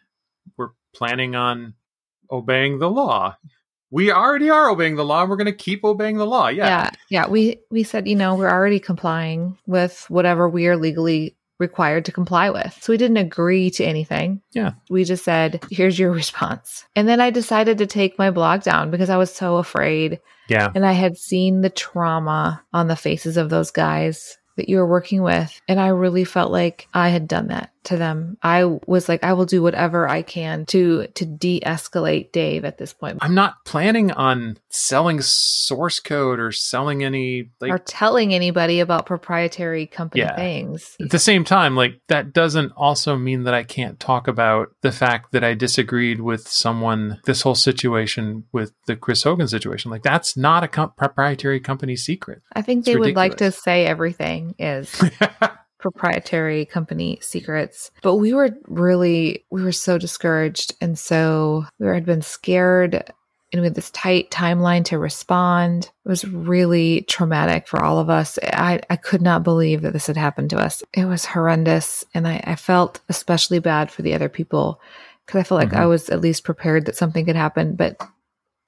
we're 0.57 0.71
planning 0.95 1.35
on 1.35 1.75
obeying 2.31 2.79
the 2.79 2.91
law. 2.91 3.37
We 3.91 4.13
already 4.13 4.51
are 4.51 4.69
obeying 4.69 4.97
the 4.97 5.05
law. 5.05 5.23
and 5.23 5.31
We're 5.31 5.37
going 5.37 5.47
to 5.47 5.53
keep 5.53 5.85
obeying 5.85 6.19
the 6.19 6.27
law. 6.27 6.49
Yeah. 6.49 6.67
yeah. 6.67 6.91
Yeah. 7.09 7.27
We 7.29 7.61
we 7.71 7.83
said, 7.83 8.07
you 8.07 8.17
know, 8.17 8.35
we're 8.35 8.51
already 8.51 8.81
complying 8.81 9.57
with 9.67 10.05
whatever 10.09 10.49
we 10.49 10.67
are 10.67 10.77
legally 10.77 11.37
required 11.59 12.05
to 12.05 12.13
comply 12.13 12.51
with. 12.51 12.79
So 12.81 12.93
we 12.93 12.97
didn't 12.97 13.17
agree 13.17 13.71
to 13.71 13.85
anything. 13.85 14.41
Yeah. 14.53 14.73
We 14.91 15.05
just 15.05 15.25
said, 15.25 15.65
here's 15.71 15.99
your 15.99 16.13
response. 16.23 16.85
And 16.95 17.09
then 17.09 17.21
I 17.21 17.31
decided 17.31 17.79
to 17.79 17.87
take 17.87 18.19
my 18.19 18.31
blog 18.31 18.63
down 18.63 18.91
because 18.91 19.11
I 19.11 19.17
was 19.17 19.35
so 19.35 19.57
afraid. 19.57 20.21
Yeah. 20.49 20.71
And 20.75 20.87
I 20.87 20.93
had 20.93 21.17
seen 21.19 21.61
the 21.61 21.71
trauma 21.71 22.65
on 22.73 22.87
the 22.89 22.97
faces 22.97 23.37
of 23.37 23.51
those 23.51 23.71
guys 23.71 24.38
that 24.59 24.69
you 24.69 24.77
were 24.77 24.87
working 24.87 25.23
with. 25.23 25.61
And 25.67 25.81
I 25.81 25.89
really 25.89 26.25
felt 26.25 26.53
like 26.53 26.87
I 26.93 27.09
had 27.09 27.27
done 27.27 27.49
that 27.49 27.73
to 27.85 27.97
them. 27.97 28.37
I 28.43 28.65
was 28.87 29.09
like, 29.09 29.25
I 29.25 29.33
will 29.33 29.47
do 29.47 29.63
whatever 29.63 30.07
I 30.09 30.21
can 30.23 30.67
to 30.67 31.07
to 31.07 31.25
de-escalate 31.25 32.33
Dave 32.33 32.65
at 32.65 32.77
this 32.77 32.93
point. 32.93 33.19
I'm 33.23 33.35
not 33.35 33.65
planning 33.65 34.11
on 34.11 34.59
selling 34.69 35.21
source 35.23 36.01
code 36.01 36.39
or 36.39 36.53
selling 36.53 37.03
any 37.03 37.51
like 37.61 37.71
or 37.73 37.79
telling 37.79 38.35
anybody 38.35 38.81
about 38.81 39.07
proprietary 39.07 39.87
company 39.87 40.23
Yeah. 40.23 40.37
things. 40.37 40.97
at 41.01 41.11
the 41.11 41.19
same 41.19 41.45
time, 41.45 41.77
like 41.77 42.01
that 42.09 42.33
doesn't 42.33 42.73
also 42.77 43.17
mean 43.17 43.45
that 43.45 43.55
I 43.55 43.63
can't 43.63 43.99
talk 43.99 44.29
about 44.29 44.69
the 44.83 44.93
fact 44.93 45.33
that 45.33 45.45
I 45.45 45.55
disagreed 45.55 46.21
with 46.21 46.47
someone. 46.47 47.21
This 47.25 47.43
whole 47.43 47.55
situation 47.55 48.45
with 48.53 48.73
the 48.87 48.97
Chris 48.97 49.23
Hogan 49.23 49.49
situation, 49.49 49.91
like 49.91 50.03
that's 50.03 50.37
not 50.37 50.63
a 50.65 50.69
com- 50.69 50.93
proprietary 50.97 51.61
company 51.61 51.97
secret. 51.97 52.43
I 52.53 52.63
think 52.63 52.81
It's 52.81 52.87
they 52.87 52.97
would 52.97 53.17
like 53.17 53.39
to 53.39 53.51
say 53.51 53.87
everything 53.87 54.48
is 54.59 55.03
proprietary 55.79 56.65
company 56.65 57.19
secrets. 57.21 57.91
But 58.03 58.17
we 58.17 58.33
were 58.35 58.51
really, 58.67 59.45
we 59.51 59.63
were 59.63 59.73
so 59.73 59.99
discouraged. 59.99 60.75
And 60.81 60.99
so 60.99 61.65
we 61.79 61.87
had 61.87 62.05
been 62.07 62.23
scared 62.23 63.13
and 63.53 63.63
we 63.63 63.67
had 63.67 63.75
this 63.75 63.91
tight 63.93 64.31
timeline 64.31 64.85
to 64.87 64.99
respond. 64.99 65.91
It 66.05 66.09
was 66.09 66.25
really 66.25 67.03
traumatic 67.03 67.67
for 67.67 67.83
all 67.83 67.99
of 67.99 68.11
us. 68.11 68.39
I, 68.43 68.81
I 68.91 68.97
could 68.97 69.23
not 69.23 69.43
believe 69.43 69.83
that 69.83 69.93
this 69.95 70.07
had 70.07 70.17
happened 70.19 70.51
to 70.51 70.59
us. 70.59 70.83
It 70.93 71.07
was 71.07 71.25
horrendous. 71.25 72.05
And 72.13 72.29
I, 72.29 72.43
I 72.45 72.57
felt 72.57 73.01
especially 73.09 73.59
bad 73.61 73.91
for 73.91 74.03
the 74.03 74.15
other 74.15 74.29
people 74.29 74.81
because 75.25 75.41
I 75.41 75.45
felt 75.45 75.61
like 75.61 75.71
Mhm. 75.71 75.79
I 75.81 75.87
was 75.87 76.11
at 76.11 76.21
least 76.21 76.45
prepared 76.45 76.87
that 76.87 76.97
something 76.97 77.25
could 77.25 77.37
happen. 77.37 77.75
But, 77.77 77.97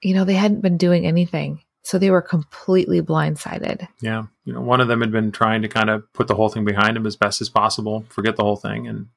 you 0.01 0.15
know, 0.15 0.23
they 0.25 0.33
hadn't 0.33 0.61
been 0.61 0.77
doing 0.77 1.05
anything. 1.05 1.61
So 1.83 1.97
they 1.97 2.11
were 2.11 2.21
completely 2.21 3.01
blindsided. 3.01 3.87
yeah, 4.01 4.23
you 4.45 4.53
know, 4.53 4.61
one 4.61 4.81
of 4.81 4.87
them 4.87 5.01
had 5.01 5.11
been 5.11 5.31
trying 5.31 5.61
to 5.63 5.67
kind 5.67 5.89
of 5.89 6.03
put 6.13 6.27
the 6.27 6.35
whole 6.35 6.49
thing 6.49 6.63
behind 6.63 6.95
him 6.95 7.05
as 7.07 7.15
best 7.15 7.41
as 7.41 7.49
possible, 7.49 8.05
forget 8.09 8.35
the 8.35 8.43
whole 8.43 8.55
thing, 8.55 8.87
and 8.87 9.07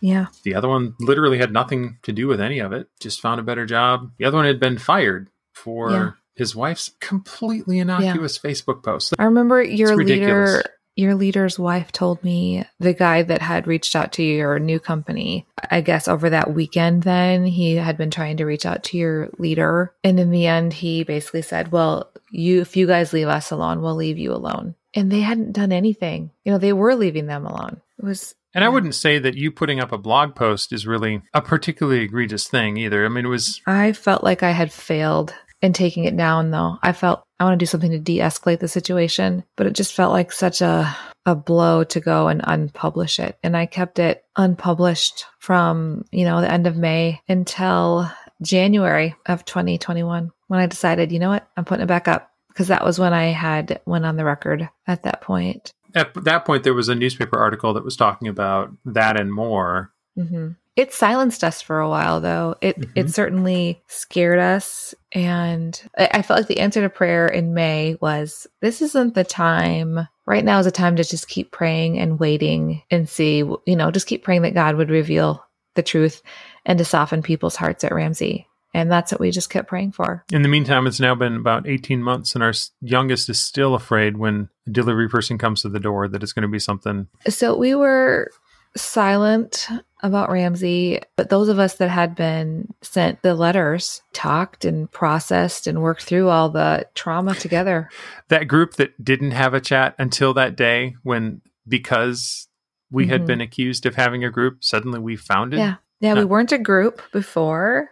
Yeah. 0.00 0.26
the 0.42 0.54
other 0.54 0.68
one 0.68 0.94
literally 1.00 1.38
had 1.38 1.52
nothing 1.52 1.98
to 2.02 2.12
do 2.12 2.26
with 2.26 2.40
any 2.40 2.58
of 2.58 2.72
it. 2.72 2.88
Just 3.00 3.20
found 3.20 3.40
a 3.40 3.44
better 3.44 3.66
job. 3.66 4.10
The 4.18 4.24
other 4.24 4.36
one 4.36 4.46
had 4.46 4.58
been 4.60 4.78
fired 4.78 5.28
for 5.52 5.90
Yeah. 5.90 6.10
his 6.34 6.54
wife's 6.56 6.90
completely 7.00 7.78
innocuous 7.78 8.38
Facebook 8.38 8.82
post. 8.82 9.14
I 9.18 9.24
remember 9.24 9.62
your 9.62 9.96
leader, 9.96 10.62
your 10.98 11.14
leader's 11.14 11.60
wife 11.60 11.92
told 11.92 12.22
me 12.24 12.64
the 12.80 12.92
guy 12.92 13.22
that 13.22 13.40
had 13.40 13.68
reached 13.68 13.94
out 13.94 14.14
to 14.14 14.22
your 14.24 14.58
new 14.58 14.80
company, 14.80 15.46
I 15.70 15.80
guess 15.80 16.08
over 16.08 16.28
that 16.30 16.52
weekend, 16.52 17.04
then 17.04 17.46
he 17.46 17.76
had 17.76 17.96
been 17.96 18.10
trying 18.10 18.38
to 18.38 18.44
reach 18.44 18.66
out 18.66 18.82
to 18.84 18.98
your 18.98 19.30
leader. 19.38 19.94
And 20.02 20.18
in 20.18 20.32
the 20.32 20.48
end, 20.48 20.72
he 20.72 21.04
basically 21.04 21.42
said, 21.42 21.70
Well, 21.70 22.10
you, 22.32 22.60
if 22.62 22.76
you 22.76 22.88
guys 22.88 23.12
leave 23.12 23.28
us 23.28 23.52
alone, 23.52 23.80
we'll 23.80 23.94
leave 23.94 24.18
you 24.18 24.32
alone. 24.32 24.74
And 24.92 25.08
they 25.08 25.20
hadn't 25.20 25.52
done 25.52 25.70
anything. 25.70 26.32
You 26.44 26.50
know, 26.50 26.58
they 26.58 26.72
were 26.72 26.96
leaving 26.96 27.26
them 27.26 27.46
alone. 27.46 27.80
It 27.96 28.04
was, 28.04 28.34
And 28.52 28.64
I 28.64 28.68
wouldn't 28.68 28.96
say 28.96 29.20
that 29.20 29.36
you 29.36 29.52
putting 29.52 29.78
up 29.78 29.92
a 29.92 29.98
blog 29.98 30.34
post 30.34 30.72
is 30.72 30.84
really 30.84 31.22
a 31.32 31.40
particularly 31.40 32.00
egregious 32.00 32.48
thing 32.48 32.76
either. 32.76 33.04
I 33.04 33.08
mean, 33.08 33.24
it 33.24 33.28
was 33.28 33.60
I 33.68 33.92
felt 33.92 34.24
like 34.24 34.42
I 34.42 34.50
had 34.50 34.72
failed 34.72 35.32
in 35.62 35.72
taking 35.72 36.04
it 36.04 36.16
down, 36.16 36.50
though. 36.50 36.78
I 36.82 36.92
felt 36.92 37.22
I 37.40 37.44
want 37.44 37.58
to 37.58 37.62
do 37.62 37.68
something 37.68 37.90
to 37.90 37.98
de 37.98 38.18
escalate 38.18 38.60
the 38.60 38.68
situation, 38.68 39.44
but 39.56 39.66
it 39.66 39.74
just 39.74 39.94
felt 39.94 40.12
like 40.12 40.32
such 40.32 40.60
a, 40.60 40.96
a 41.26 41.34
blow 41.34 41.84
to 41.84 42.00
go 42.00 42.28
and 42.28 42.42
unpublish 42.42 43.18
it. 43.18 43.38
And 43.42 43.56
I 43.56 43.66
kept 43.66 43.98
it 43.98 44.24
unpublished 44.36 45.24
from, 45.38 46.04
you 46.10 46.24
know, 46.24 46.40
the 46.40 46.50
end 46.50 46.66
of 46.66 46.76
May 46.76 47.20
until 47.28 48.10
January 48.42 49.14
of 49.26 49.44
2021 49.44 50.32
when 50.48 50.60
I 50.60 50.66
decided, 50.66 51.12
you 51.12 51.18
know 51.18 51.28
what, 51.28 51.48
I'm 51.56 51.64
putting 51.64 51.84
it 51.84 51.88
back 51.88 52.08
up 52.08 52.32
because 52.48 52.68
that 52.68 52.84
was 52.84 52.98
when 52.98 53.12
I 53.12 53.26
had 53.26 53.80
went 53.86 54.04
on 54.04 54.16
the 54.16 54.24
record 54.24 54.68
at 54.86 55.04
that 55.04 55.20
point. 55.20 55.72
at 55.94 56.12
that 56.24 56.44
point 56.44 56.64
there 56.64 56.74
was 56.74 56.88
a 56.88 56.94
newspaper 56.94 57.38
article 57.38 57.74
that 57.74 57.84
was 57.84 57.96
talking 57.96 58.28
about 58.28 58.72
that 58.84 59.18
and 59.18 59.32
more. 59.32 59.92
hmm 60.16 60.50
It 60.78 60.94
silenced 60.94 61.42
us 61.42 61.60
for 61.60 61.80
a 61.80 61.88
while, 61.88 62.20
though. 62.20 62.54
It 62.60 62.78
Mhm. 62.78 62.90
it 62.94 63.10
certainly 63.10 63.82
scared 63.88 64.38
us, 64.38 64.94
and 65.10 65.82
I, 65.98 66.08
I 66.14 66.22
felt 66.22 66.38
like 66.38 66.46
the 66.46 66.60
answer 66.60 66.80
to 66.80 66.88
prayer 66.88 67.26
in 67.26 67.52
May 67.52 67.96
was, 68.00 68.46
"This 68.60 68.80
isn't 68.80 69.16
the 69.16 69.24
time. 69.24 70.06
Right 70.24 70.44
now 70.44 70.60
is 70.60 70.66
a 70.66 70.70
time 70.70 70.94
to 70.94 71.02
just 71.02 71.28
keep 71.28 71.50
praying 71.50 71.98
and 71.98 72.20
waiting 72.20 72.82
and 72.92 73.08
see. 73.08 73.38
You 73.38 73.76
know, 73.76 73.90
just 73.90 74.06
keep 74.06 74.22
praying 74.22 74.42
that 74.42 74.54
God 74.54 74.76
would 74.76 74.88
reveal 74.88 75.44
the 75.74 75.82
truth 75.82 76.22
and 76.64 76.78
to 76.78 76.84
soften 76.84 77.22
people's 77.22 77.56
hearts 77.56 77.82
at 77.82 77.92
Ramsey." 77.92 78.46
And 78.72 78.88
that's 78.88 79.10
what 79.10 79.20
we 79.20 79.32
just 79.32 79.50
kept 79.50 79.66
praying 79.66 79.92
for. 79.92 80.24
In 80.30 80.42
the 80.42 80.48
meantime, 80.48 80.86
it's 80.86 81.00
now 81.00 81.16
been 81.16 81.34
about 81.34 81.66
18 81.66 82.04
months, 82.04 82.36
and 82.36 82.44
our 82.44 82.52
youngest 82.80 83.28
is 83.28 83.40
still 83.40 83.74
afraid 83.74 84.16
when 84.16 84.48
a 84.68 84.70
delivery 84.70 85.08
person 85.08 85.38
comes 85.38 85.62
to 85.62 85.68
the 85.68 85.80
door 85.80 86.06
that 86.06 86.22
it's 86.22 86.32
going 86.32 86.42
to 86.42 86.48
be 86.48 86.60
something. 86.60 87.08
So 87.28 87.56
we 87.56 87.74
were 87.74 88.30
silent 88.76 89.68
about 90.02 90.30
Ramsey, 90.30 91.00
but 91.16 91.28
those 91.30 91.48
of 91.48 91.58
us 91.58 91.74
that 91.76 91.88
had 91.88 92.14
been 92.14 92.72
sent 92.82 93.22
the 93.22 93.34
letters 93.34 94.02
talked 94.12 94.64
and 94.64 94.90
processed 94.90 95.66
and 95.66 95.82
worked 95.82 96.02
through 96.02 96.28
all 96.28 96.50
the 96.50 96.86
trauma 96.94 97.34
together. 97.34 97.88
That 98.28 98.48
group 98.48 98.74
that 98.74 99.02
didn't 99.02 99.32
have 99.32 99.54
a 99.54 99.60
chat 99.60 99.94
until 99.98 100.34
that 100.34 100.56
day 100.56 100.94
when, 101.02 101.40
because 101.66 102.48
we 102.90 103.08
had 103.08 103.22
Mhm. 103.22 103.26
been 103.26 103.40
accused 103.40 103.86
of 103.86 103.96
having 103.96 104.24
a 104.24 104.30
group, 104.30 104.64
suddenly 104.64 104.98
we 104.98 105.16
found 105.16 105.54
it. 105.54 105.58
Yeah. 105.58 105.74
Yeah, 106.00 106.14
we 106.14 106.24
weren't 106.24 106.52
a 106.52 106.58
group 106.58 107.02
before, 107.12 107.90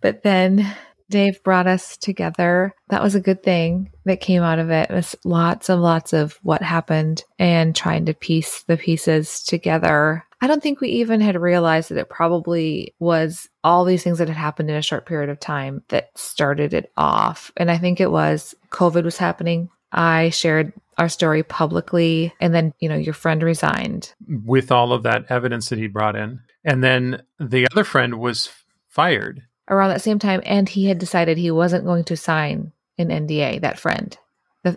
but 0.00 0.22
then 0.22 0.74
Dave 1.10 1.42
brought 1.44 1.66
us 1.66 1.98
together. 1.98 2.74
That 2.88 3.02
was 3.02 3.14
a 3.14 3.20
good 3.20 3.42
thing 3.42 3.90
that 4.06 4.22
came 4.22 4.42
out 4.42 4.58
of 4.58 4.70
it. 4.70 4.88
It 4.90 4.94
was 4.94 5.14
lots 5.24 5.68
and 5.68 5.82
lots 5.82 6.14
of 6.14 6.38
what 6.42 6.62
happened 6.62 7.24
and 7.38 7.76
trying 7.76 8.06
to 8.06 8.14
piece 8.14 8.62
the 8.62 8.78
pieces 8.78 9.42
together. 9.42 10.24
I 10.42 10.48
don't 10.48 10.60
think 10.62 10.80
we 10.80 10.88
even 10.88 11.20
had 11.20 11.40
realized 11.40 11.88
that 11.90 11.98
it 11.98 12.08
probably 12.10 12.94
was 12.98 13.48
all 13.62 13.84
these 13.84 14.02
things 14.02 14.18
that 14.18 14.26
had 14.26 14.36
happened 14.36 14.68
in 14.70 14.76
a 14.76 14.82
short 14.82 15.06
period 15.06 15.30
of 15.30 15.38
time 15.38 15.84
that 15.88 16.10
started 16.18 16.74
it 16.74 16.90
off. 16.96 17.52
And 17.56 17.70
I 17.70 17.78
think 17.78 18.00
it 18.00 18.10
was 18.10 18.52
COVID 18.70 19.04
was 19.04 19.16
happening. 19.16 19.70
I 19.92 20.30
shared 20.30 20.72
our 20.98 21.08
story 21.08 21.44
publicly 21.44 22.34
and 22.40 22.52
then, 22.52 22.74
you 22.80 22.88
know, 22.88 22.96
your 22.96 23.14
friend 23.14 23.40
resigned. 23.40 24.12
With 24.26 24.72
all 24.72 24.92
of 24.92 25.04
that 25.04 25.26
evidence 25.30 25.68
that 25.68 25.78
he 25.78 25.86
brought 25.86 26.16
in. 26.16 26.40
And 26.64 26.82
then 26.82 27.22
the 27.38 27.68
other 27.70 27.84
friend 27.84 28.18
was 28.18 28.50
fired. 28.88 29.42
around 29.68 29.90
that 29.90 30.02
same 30.02 30.18
time 30.18 30.42
and 30.44 30.68
he 30.68 30.86
had 30.86 30.98
decided 30.98 31.38
he 31.38 31.52
wasn't 31.52 31.84
going 31.84 32.02
to 32.02 32.16
sign 32.16 32.72
an 32.98 33.08
NDA 33.10 33.60
that 33.60 33.78
friend 33.78 34.18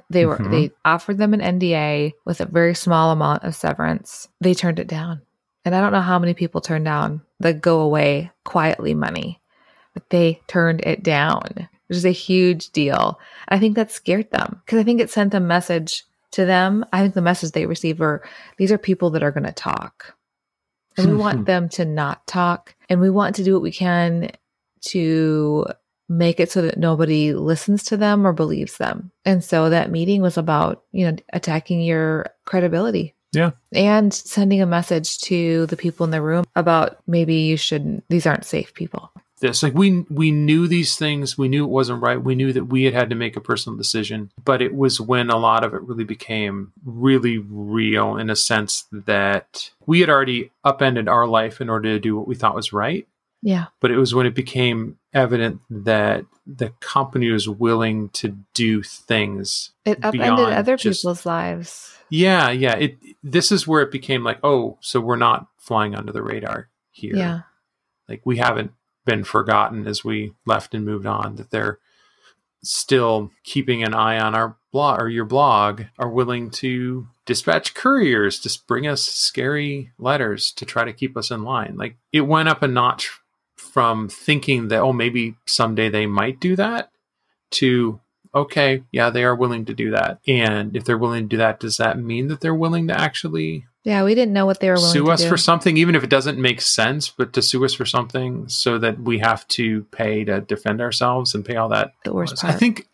they 0.10 0.26
were 0.26 0.38
Mhm. 0.38 0.52
they 0.52 0.72
offered 0.86 1.18
them 1.18 1.34
an 1.34 1.42
NDA 1.42 2.14
with 2.24 2.40
a 2.40 2.46
very 2.46 2.76
small 2.76 3.12
amount 3.12 3.44
of 3.44 3.56
severance 3.56 4.28
they 4.40 4.54
turned 4.54 4.80
it 4.80 4.88
down 4.88 5.22
and 5.66 5.76
I 5.76 5.82
don't 5.82 5.92
know 5.92 6.02
how 6.02 6.20
many 6.20 6.34
people 6.34 6.62
turned 6.62 6.86
down 6.86 7.22
the 7.40 7.54
go 7.54 7.82
away 7.82 8.32
quietly 8.44 8.94
money 8.94 9.42
but 9.94 10.10
they 10.10 10.42
turned 10.48 10.82
it 10.82 11.04
down 11.04 11.68
which 11.88 11.98
is 11.98 12.06
a 12.06 12.12
huge 12.12 12.70
deal 12.72 13.20
I 13.50 13.60
think 13.60 13.76
that 13.76 13.92
scared 13.92 14.32
them 14.32 14.62
because 14.64 14.80
I 14.80 14.84
think 14.84 15.02
it 15.02 15.10
sent 15.10 15.34
a 15.34 15.40
message 15.40 16.06
to 16.32 16.46
them 16.46 16.86
I 16.94 17.02
think 17.02 17.14
the 17.14 17.22
message 17.22 17.52
they 17.52 17.66
received 17.66 18.00
were 18.00 18.24
these 18.58 18.72
are 18.72 18.78
people 18.78 19.10
that 19.12 19.24
are 19.24 19.32
going 19.32 19.46
to 19.46 19.52
talk 19.52 20.16
and 20.98 21.12
we 21.12 21.18
want 21.18 21.46
them 21.48 21.70
to 21.70 21.86
not 21.86 22.26
talk 22.28 22.76
and 22.90 23.02
we 23.02 23.10
want 23.10 23.36
to 23.36 23.44
do 23.44 23.54
what 23.54 23.64
we 23.64 23.72
can 23.72 24.32
to 24.82 25.66
make 26.08 26.40
it 26.40 26.52
so 26.52 26.62
that 26.62 26.78
nobody 26.78 27.34
listens 27.34 27.84
to 27.84 27.98
them 27.98 28.26
or 28.26 28.34
believes 28.34 28.78
them. 28.78 29.12
And 29.24 29.44
so 29.44 29.70
that 29.70 29.92
meeting 29.92 30.22
was 30.22 30.38
about, 30.38 30.84
you 30.92 31.10
know, 31.10 31.18
attacking 31.34 31.82
your 31.82 32.28
credibility. 32.46 33.15
Yeah. 33.36 33.52
And 33.74 34.14
sending 34.14 34.62
a 34.62 34.66
message 34.66 35.20
to 35.20 35.66
the 35.68 35.78
people 35.78 36.04
in 36.04 36.12
the 36.12 36.22
room 36.22 36.46
about 36.56 37.00
maybe 37.08 37.36
you 37.36 37.58
shouldn't, 37.58 38.06
these 38.10 38.26
aren't 38.26 38.46
safe 38.46 38.74
people. 38.74 39.12
This 39.42 39.62
like 39.62 39.74
we 39.74 40.06
we 40.10 40.32
knew 40.32 40.66
these 40.66 40.96
things, 40.96 41.38
we 41.38 41.50
knew 41.50 41.66
it 41.66 41.70
wasn't 41.70 42.02
right. 42.02 42.22
We 42.22 42.36
knew 42.36 42.54
that 42.54 42.66
we 42.66 42.84
had 42.84 42.94
had 42.94 43.10
to 43.10 43.18
make 43.18 43.36
a 43.36 43.42
personal 43.42 43.78
decision, 43.78 44.32
but 44.46 44.62
it 44.62 44.74
was 44.74 45.02
when 45.02 45.30
a 45.30 45.38
lot 45.38 45.66
of 45.66 45.74
it 45.74 45.82
really 45.82 46.06
became 46.06 46.72
really 46.86 47.40
real 47.40 48.16
in 48.16 48.30
a 48.30 48.36
sense 48.36 48.86
that 48.94 49.72
we 49.86 50.00
had 50.00 50.10
already 50.10 50.52
upended 50.64 51.10
our 51.10 51.28
life 51.28 51.60
in 51.60 51.70
order 51.70 51.90
to 51.90 52.00
do 52.00 52.16
what 52.16 52.30
we 52.30 52.36
thought 52.36 52.56
was 52.56 52.72
right. 52.72 53.08
Yeah. 53.46 53.66
but 53.80 53.92
it 53.92 53.98
was 53.98 54.16
when 54.16 54.26
it 54.26 54.34
became 54.34 54.98
evident 55.14 55.62
that 55.70 56.26
the 56.48 56.70
company 56.80 57.30
was 57.30 57.48
willing 57.48 58.10
to 58.10 58.36
do 58.56 58.82
things 58.84 59.72
It 59.86 60.00
upended 60.00 60.22
beyond 60.22 60.54
other 60.54 60.76
just- 60.78 61.04
people's 61.04 61.26
lives. 61.26 61.96
yeah 62.10 62.50
yeah 62.50 62.76
it 62.76 62.98
this 63.24 63.52
is 63.52 63.68
where 63.68 63.82
it 63.84 63.92
became 63.92 64.24
like 64.24 64.40
oh 64.44 64.78
so 64.82 65.00
we're 65.00 65.16
not 65.16 65.48
flying 65.60 65.94
under 65.96 66.12
the 66.12 66.24
radar 66.24 66.70
here 66.92 67.16
Yeah. 67.16 67.40
like 68.10 68.22
we 68.26 68.38
haven't 68.38 68.72
been 69.06 69.24
forgotten 69.24 69.86
as 69.88 70.04
we 70.04 70.34
left 70.48 70.74
and 70.74 70.84
moved 70.84 71.06
on, 71.06 71.36
that 71.36 71.52
they're 71.52 71.78
still 72.64 73.30
keeping 73.44 73.84
an 73.84 73.94
eye 73.94 74.18
on 74.20 74.34
our 74.34 74.58
blog 74.72 75.00
or 75.00 75.08
your 75.10 75.26
blog, 75.26 75.84
are 76.00 76.10
willing 76.10 76.50
to 76.50 77.08
dispatch 77.26 77.74
couriers 77.76 78.40
to 78.40 78.60
bring 78.68 78.88
us 78.88 79.04
scary 79.04 79.92
letters 80.00 80.52
to 80.54 80.66
try 80.66 80.84
to 80.84 80.92
keep 80.94 81.16
us 81.16 81.30
in 81.32 81.44
line. 81.44 81.76
Like 81.78 81.98
it 82.12 82.22
went 82.22 82.50
up 82.50 82.64
a 82.64 82.68
notch 82.68 83.12
from 83.56 84.10
thinking 84.10 84.70
that, 84.70 84.80
oh, 84.80 84.94
maybe 84.94 85.36
someday 85.46 85.90
they 85.90 86.06
might 86.06 86.40
do 86.40 86.56
that 86.56 86.92
to, 87.52 88.00
okay, 88.34 88.84
yeah, 88.92 89.10
they 89.10 89.24
are 89.24 89.36
willing 89.36 89.66
to 89.66 89.74
do 89.74 89.92
that. 89.92 90.20
And 90.28 90.76
if 90.76 90.86
they're 90.86 90.98
willing 90.98 91.24
to 91.24 91.30
do 91.30 91.38
that, 91.38 91.60
does 91.60 91.78
that 91.78 92.00
mean 92.00 92.28
that 92.28 92.42
they're 92.42 92.56
willing 92.56 92.88
to 92.88 93.00
actually 93.00 93.66
yeah, 93.86 94.04
we 94.04 94.16
didn't 94.16 94.34
know 94.34 94.48
what 94.48 94.60
they 94.60 94.70
were 94.70 94.78
willing 94.78 94.92
sue 94.92 95.12
us 95.12 95.22
do. 95.22 95.30
for 95.30 95.38
something, 95.38 95.78
even 95.78 95.94
if 95.94 96.04
it 96.04 96.10
doesn't 96.10 96.40
make 96.40 96.60
sense, 96.60 97.08
but 97.08 97.34
to 97.34 97.42
sue 97.44 97.64
us 97.64 97.76
for 97.76 97.86
something 97.86 98.50
so 98.50 98.80
that 98.80 99.00
we 99.00 99.20
have 99.20 99.48
to 99.50 99.84
pay 99.92 100.24
to 100.24 100.42
defend 100.42 100.82
ourselves 100.82 101.36
and 101.36 101.46
pay 101.46 101.56
all 101.56 101.70
that. 101.70 101.94
The 102.04 102.12
worst 102.12 102.42
part. 102.42 102.56
I 102.56 102.58
think 102.58 102.90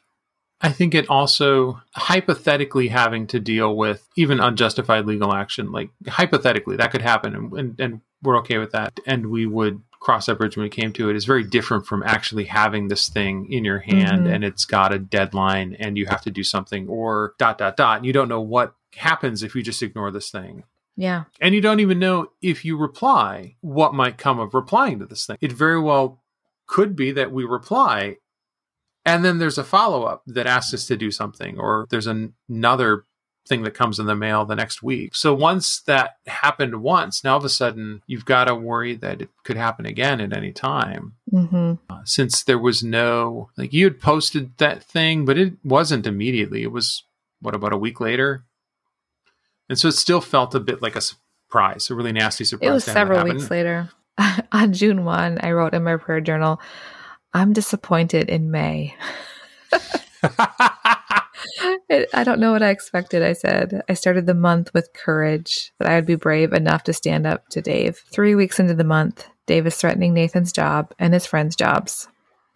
I 0.60 0.70
think 0.70 0.94
it 0.94 1.10
also 1.10 1.82
hypothetically 1.96 2.90
having 2.90 3.26
to 3.28 3.40
deal 3.40 3.76
with 3.76 4.06
even 4.18 4.42
unjustified 4.42 5.06
legal 5.06 5.34
action, 5.34 5.72
like 5.72 5.92
hypothetically 6.08 6.76
that 6.76 6.92
could 6.92 7.02
happen, 7.02 7.36
and, 7.36 7.54
and, 7.54 7.80
and 7.80 8.02
we're 8.22 8.38
okay 8.40 8.58
with 8.58 8.72
that, 8.72 9.00
and 9.08 9.28
we 9.28 9.46
would 9.46 9.82
cross 10.02 10.26
that 10.26 10.38
bridge 10.38 10.58
when 10.58 10.64
we 10.66 10.70
came 10.70 10.92
to 10.92 11.10
it. 11.10 11.16
Is 11.16 11.24
very 11.26 11.44
different 11.46 11.86
from 11.86 12.04
actually 12.04 12.46
having 12.46 12.90
this 12.90 13.08
thing 13.08 13.50
in 13.50 13.64
your 13.64 13.80
hand 13.80 14.26
Mhm. 14.28 14.34
and 14.36 14.44
it's 14.44 14.66
got 14.66 14.94
a 14.94 15.00
deadline 15.00 15.78
and 15.80 15.98
you 15.98 16.08
have 16.08 16.22
to 16.24 16.32
do 16.32 16.44
something 16.44 16.90
or 16.90 17.34
dot 17.40 17.58
dot 17.58 17.78
dot. 17.78 17.98
And 17.98 18.06
you 18.06 18.12
don't 18.12 18.28
know 18.28 18.42
what 18.42 18.74
happens 18.98 19.44
if 19.44 19.56
you 19.56 19.62
just 19.64 19.82
ignore 19.82 20.12
this 20.12 20.30
thing. 20.30 20.64
yeah. 20.98 21.24
And 21.40 21.56
you 21.56 21.62
don't 21.62 21.80
even 21.80 22.00
know 22.00 22.28
if 22.42 22.66
you 22.66 22.76
reply 22.78 23.56
what 23.62 23.94
might 23.94 24.18
come 24.18 24.40
of 24.40 24.54
replying 24.54 25.00
to 25.00 25.06
this 25.06 25.26
thing. 25.26 25.38
It 25.40 25.52
very 25.54 25.80
well 25.80 26.22
could 26.68 26.96
be 26.98 27.12
that 27.14 27.32
we 27.32 27.46
reply 27.46 28.18
and 29.06 29.24
then 29.26 29.40
there's 29.40 29.58
a 29.58 29.64
follow 29.64 30.04
up 30.04 30.22
that 30.28 30.46
asks 30.46 30.74
us 30.76 30.86
to 30.88 30.96
do 30.98 31.10
something, 31.10 31.58
or 31.60 31.88
there's 31.90 32.06
an- 32.08 32.34
another 32.50 33.06
thing 33.48 33.64
that 33.64 33.74
comes 33.74 34.00
in 34.00 34.06
the 34.06 34.16
mail 34.16 34.46
the 34.46 34.56
next 34.56 34.84
week. 34.84 35.16
So 35.16 35.34
once 35.34 35.82
that 35.82 36.18
happened 36.28 36.82
once, 36.82 37.24
now 37.24 37.32
all 37.32 37.38
of 37.38 37.46
a 37.46 37.50
sudden 37.50 38.02
you've 38.08 38.26
got 38.26 38.46
to 38.46 38.56
worry 38.56 38.96
that 38.96 39.22
it 39.22 39.30
could 39.44 39.58
happen 39.58 39.86
again 39.86 40.22
at 40.22 40.34
any 40.34 40.52
time. 40.52 41.14
hmm 41.30 41.74
Uh, 41.90 42.02
since 42.06 42.44
there 42.44 42.60
was 42.60 42.84
no, 42.84 43.50
like 43.58 43.74
you 43.74 43.86
had 43.86 44.00
posted 44.00 44.58
that 44.58 44.84
thing, 44.84 45.26
but 45.26 45.38
it 45.38 45.54
wasn't 45.64 46.08
immediately. 46.08 46.64
It 46.64 46.72
was, 46.72 47.04
what, 47.42 47.56
about 47.56 47.74
a 47.74 47.78
week 47.78 48.00
later? 48.00 48.44
And 49.70 49.80
so 49.80 49.88
it 49.88 49.94
still 49.94 50.22
felt 50.22 50.54
a 50.54 50.60
bit 50.60 50.82
like 50.82 50.96
a 50.96 51.02
surprise, 51.02 51.90
a 51.90 51.96
really 51.96 52.12
nasty 52.12 52.44
surprise. 52.44 52.70
It 52.70 52.74
was 52.74 52.86
to 52.86 52.92
have 52.92 53.08
that 53.08 53.16
several 53.16 53.34
weeks 53.34 53.50
later. 53.50 53.90
On 54.52 54.74
June 54.74 55.04
1, 55.04 55.40
I 55.42 55.52
wrote 55.52 55.74
in 55.74 55.84
my 55.84 55.98
prayer 55.98 56.22
journal, 56.22 56.62
I'm 57.34 57.54
disappointed 57.54 58.30
in 58.30 58.52
May. 58.52 58.96
I 62.14 62.24
don't 62.24 62.40
know 62.40 62.52
what 62.52 62.64
I 62.64 62.70
expected. 62.70 63.22
I 63.22 63.34
said, 63.34 63.82
I 63.90 63.94
started 63.94 64.26
the 64.26 64.34
month 64.34 64.74
with 64.74 64.94
courage, 64.94 65.74
that 65.80 65.90
I 65.90 65.96
would 65.96 66.06
be 66.06 66.16
brave 66.16 66.54
enough 66.54 66.84
to 66.86 66.94
stand 66.94 67.28
up 67.28 67.50
to 67.50 67.62
Dave. 67.62 68.04
Three 68.12 68.34
weeks 68.34 68.60
into 68.60 68.74
the 68.74 68.84
month, 68.84 69.28
Dave 69.46 69.68
is 69.68 69.76
threatening 69.76 70.14
Nathan's 70.14 70.54
job 70.54 70.94
and 70.98 71.14
his 71.14 71.26
friends' 71.26 71.56
jobs. 71.56 72.08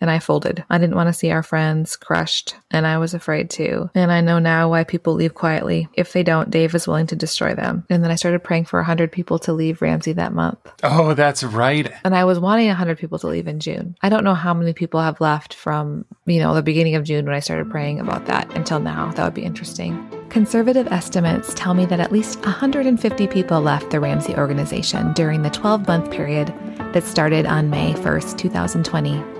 And 0.02 0.12
I 0.12 0.20
folded. 0.20 0.64
I 0.70 0.78
didn't 0.78 0.96
want 0.96 1.08
to 1.08 1.14
see 1.14 1.32
our 1.32 1.42
friends 1.44 1.96
crushed, 1.96 2.56
and 2.70 2.86
I 2.86 2.98
was 2.98 3.14
afraid 3.14 3.50
too. 3.50 3.90
And 3.96 4.12
I 4.12 4.22
know 4.22 4.40
now 4.40 4.70
why 4.70 4.84
people 4.84 5.14
leave 5.14 5.36
quietly. 5.36 5.88
If 5.94 6.12
they 6.12 6.22
don't, 6.22 6.52
Dave 6.52 6.76
is 6.76 6.88
willing 6.88 7.08
to 7.08 7.16
destroy 7.16 7.56
them. 7.56 7.86
And 7.90 8.04
then 8.04 8.12
I 8.12 8.16
started 8.16 8.44
praying 8.44 8.66
for 8.66 8.80
100 8.80 9.12
people 9.12 9.40
to 9.40 9.54
leave 9.54 9.82
Ramsey 9.82 10.12
that 10.14 10.34
month. 10.34 10.60
oh, 10.84 11.14
that's 11.14 11.44
right. 11.44 11.92
And 12.04 12.16
I 12.16 12.26
was 12.26 12.40
wanting 12.40 12.68
100 12.68 12.98
people 12.98 13.20
to 13.20 13.28
leave 13.28 13.48
in 13.48 13.60
June. 13.60 13.96
I 14.02 14.10
don't 14.10 14.24
know 14.24 14.34
how 14.34 14.54
many 14.54 14.74
people 14.74 15.02
have 15.02 15.22
left 15.22 15.54
from, 15.54 16.06
you 16.26 16.40
know, 16.40 16.54
the 16.54 16.62
beginning 16.62 16.96
of 16.96 17.04
June 17.04 17.26
when 17.26 17.36
I 17.36 17.40
started 17.40 17.72
praying 17.72 18.00
about 18.00 18.26
that 18.26 18.54
until 18.56 18.80
now. 18.80 19.12
That 19.12 19.24
would 19.24 19.34
be 19.34 19.44
interesting. 19.44 20.10
Conservative 20.30 20.88
estimates 20.88 21.54
tell 21.54 21.74
me 21.74 21.86
that 21.86 22.02
at 22.02 22.12
least 22.12 22.40
150 22.42 23.28
people 23.28 23.62
left 23.62 23.92
the 23.92 24.00
Ramsey 24.00 24.36
organization 24.36 25.14
during 25.14 25.44
the 25.44 25.50
12 25.50 25.88
month 25.88 26.12
period 26.12 26.54
that 26.94 27.04
started 27.04 27.46
on 27.46 27.70
May 27.70 27.94
1st, 27.94 28.38
2020. 28.38 29.35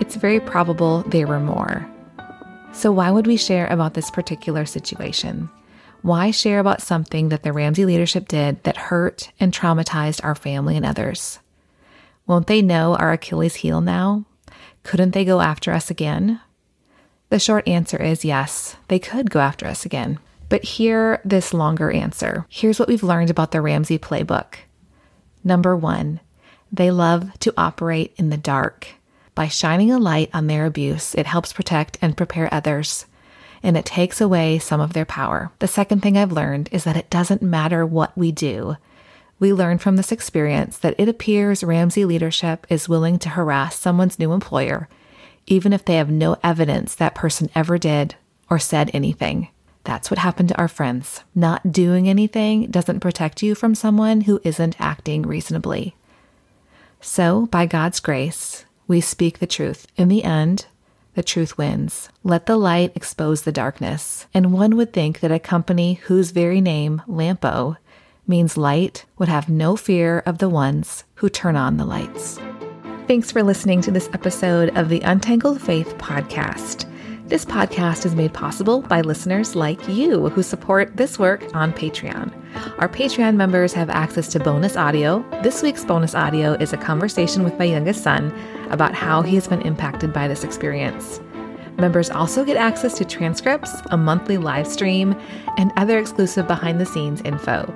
It's 0.00 0.16
very 0.16 0.40
probable 0.40 1.02
there 1.02 1.26
were 1.26 1.38
more. 1.38 1.88
So, 2.72 2.90
why 2.90 3.10
would 3.10 3.26
we 3.26 3.36
share 3.36 3.66
about 3.66 3.94
this 3.94 4.10
particular 4.10 4.64
situation? 4.64 5.50
Why 6.02 6.30
share 6.30 6.58
about 6.58 6.80
something 6.80 7.28
that 7.28 7.42
the 7.42 7.52
Ramsey 7.52 7.84
leadership 7.84 8.26
did 8.26 8.62
that 8.64 8.76
hurt 8.76 9.30
and 9.38 9.52
traumatized 9.52 10.24
our 10.24 10.34
family 10.34 10.76
and 10.76 10.86
others? 10.86 11.38
Won't 12.26 12.46
they 12.46 12.62
know 12.62 12.96
our 12.96 13.12
Achilles 13.12 13.56
heel 13.56 13.80
now? 13.80 14.24
Couldn't 14.82 15.10
they 15.10 15.24
go 15.24 15.40
after 15.42 15.72
us 15.72 15.90
again? 15.90 16.40
The 17.28 17.38
short 17.38 17.68
answer 17.68 18.02
is 18.02 18.24
yes, 18.24 18.76
they 18.88 18.98
could 18.98 19.30
go 19.30 19.40
after 19.40 19.66
us 19.66 19.84
again. 19.84 20.18
But 20.48 20.64
hear 20.64 21.20
this 21.24 21.52
longer 21.52 21.90
answer. 21.90 22.46
Here's 22.48 22.80
what 22.80 22.88
we've 22.88 23.02
learned 23.02 23.30
about 23.30 23.52
the 23.52 23.60
Ramsey 23.60 23.98
playbook. 23.98 24.54
Number 25.44 25.76
one, 25.76 26.20
they 26.72 26.90
love 26.90 27.38
to 27.40 27.54
operate 27.56 28.14
in 28.16 28.30
the 28.30 28.36
dark. 28.36 28.88
By 29.40 29.48
shining 29.48 29.90
a 29.90 29.96
light 29.96 30.28
on 30.34 30.48
their 30.48 30.66
abuse, 30.66 31.14
it 31.14 31.24
helps 31.24 31.54
protect 31.54 31.96
and 32.02 32.14
prepare 32.14 32.52
others, 32.52 33.06
and 33.62 33.74
it 33.74 33.86
takes 33.86 34.20
away 34.20 34.58
some 34.58 34.82
of 34.82 34.92
their 34.92 35.06
power. 35.06 35.50
The 35.60 35.66
second 35.66 36.02
thing 36.02 36.18
I've 36.18 36.30
learned 36.30 36.68
is 36.72 36.84
that 36.84 36.98
it 36.98 37.08
doesn't 37.08 37.40
matter 37.40 37.86
what 37.86 38.14
we 38.18 38.32
do. 38.32 38.76
We 39.38 39.54
learned 39.54 39.80
from 39.80 39.96
this 39.96 40.12
experience 40.12 40.76
that 40.80 40.94
it 40.98 41.08
appears 41.08 41.64
Ramsey 41.64 42.04
leadership 42.04 42.66
is 42.68 42.86
willing 42.86 43.18
to 43.20 43.30
harass 43.30 43.76
someone's 43.76 44.18
new 44.18 44.34
employer, 44.34 44.90
even 45.46 45.72
if 45.72 45.86
they 45.86 45.94
have 45.94 46.10
no 46.10 46.36
evidence 46.44 46.94
that 46.94 47.14
person 47.14 47.48
ever 47.54 47.78
did 47.78 48.16
or 48.50 48.58
said 48.58 48.90
anything. 48.92 49.48
That's 49.84 50.10
what 50.10 50.18
happened 50.18 50.50
to 50.50 50.58
our 50.58 50.68
friends. 50.68 51.24
Not 51.34 51.72
doing 51.72 52.10
anything 52.10 52.66
doesn't 52.66 53.00
protect 53.00 53.42
you 53.42 53.54
from 53.54 53.74
someone 53.74 54.20
who 54.20 54.38
isn't 54.44 54.78
acting 54.78 55.22
reasonably. 55.22 55.96
So, 57.00 57.46
by 57.46 57.64
God's 57.64 58.00
grace, 58.00 58.66
we 58.90 59.00
speak 59.00 59.38
the 59.38 59.46
truth. 59.46 59.86
In 59.96 60.08
the 60.08 60.24
end, 60.24 60.66
the 61.14 61.22
truth 61.22 61.56
wins. 61.56 62.08
Let 62.24 62.46
the 62.46 62.56
light 62.56 62.90
expose 62.96 63.42
the 63.42 63.52
darkness. 63.52 64.26
And 64.34 64.52
one 64.52 64.76
would 64.76 64.92
think 64.92 65.20
that 65.20 65.30
a 65.30 65.38
company 65.38 65.94
whose 65.94 66.32
very 66.32 66.60
name, 66.60 67.00
Lampo, 67.06 67.76
means 68.26 68.56
light 68.56 69.04
would 69.16 69.28
have 69.28 69.48
no 69.48 69.76
fear 69.76 70.24
of 70.26 70.38
the 70.38 70.48
ones 70.48 71.04
who 71.14 71.28
turn 71.28 71.54
on 71.54 71.76
the 71.76 71.84
lights. 71.84 72.40
Thanks 73.06 73.30
for 73.30 73.44
listening 73.44 73.80
to 73.82 73.92
this 73.92 74.10
episode 74.12 74.76
of 74.76 74.88
the 74.88 75.00
Untangled 75.02 75.62
Faith 75.62 75.96
podcast. 75.98 76.89
This 77.30 77.44
podcast 77.44 78.04
is 78.04 78.16
made 78.16 78.34
possible 78.34 78.82
by 78.82 79.02
listeners 79.02 79.54
like 79.54 79.88
you 79.88 80.30
who 80.30 80.42
support 80.42 80.96
this 80.96 81.16
work 81.16 81.44
on 81.54 81.72
Patreon. 81.72 82.32
Our 82.80 82.88
Patreon 82.88 83.36
members 83.36 83.72
have 83.72 83.88
access 83.88 84.26
to 84.32 84.40
bonus 84.40 84.76
audio. 84.76 85.24
This 85.40 85.62
week's 85.62 85.84
bonus 85.84 86.16
audio 86.16 86.54
is 86.54 86.72
a 86.72 86.76
conversation 86.76 87.44
with 87.44 87.56
my 87.56 87.66
youngest 87.66 88.02
son 88.02 88.36
about 88.70 88.96
how 88.96 89.22
he 89.22 89.36
has 89.36 89.46
been 89.46 89.62
impacted 89.62 90.12
by 90.12 90.26
this 90.26 90.42
experience. 90.42 91.20
Members 91.78 92.10
also 92.10 92.44
get 92.44 92.56
access 92.56 92.94
to 92.94 93.04
transcripts, 93.04 93.80
a 93.92 93.96
monthly 93.96 94.36
live 94.36 94.66
stream, 94.66 95.14
and 95.56 95.70
other 95.76 96.00
exclusive 96.00 96.48
behind 96.48 96.80
the 96.80 96.86
scenes 96.86 97.20
info. 97.20 97.72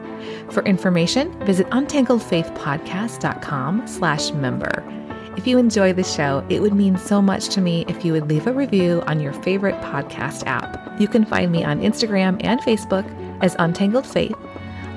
For 0.50 0.64
information, 0.64 1.32
visit 1.46 1.70
untangledfaithpodcast.com 1.70 3.86
slash 3.86 4.32
member. 4.32 5.03
If 5.36 5.48
you 5.48 5.58
enjoy 5.58 5.92
the 5.92 6.04
show, 6.04 6.46
it 6.48 6.62
would 6.62 6.74
mean 6.74 6.96
so 6.96 7.20
much 7.20 7.48
to 7.50 7.60
me 7.60 7.84
if 7.88 8.04
you 8.04 8.12
would 8.12 8.28
leave 8.28 8.46
a 8.46 8.52
review 8.52 9.02
on 9.08 9.18
your 9.18 9.32
favorite 9.32 9.74
podcast 9.82 10.44
app. 10.46 11.00
You 11.00 11.08
can 11.08 11.24
find 11.24 11.50
me 11.50 11.64
on 11.64 11.80
Instagram 11.80 12.40
and 12.44 12.60
Facebook 12.60 13.04
as 13.42 13.56
Untangled 13.58 14.06
Faith. 14.06 14.36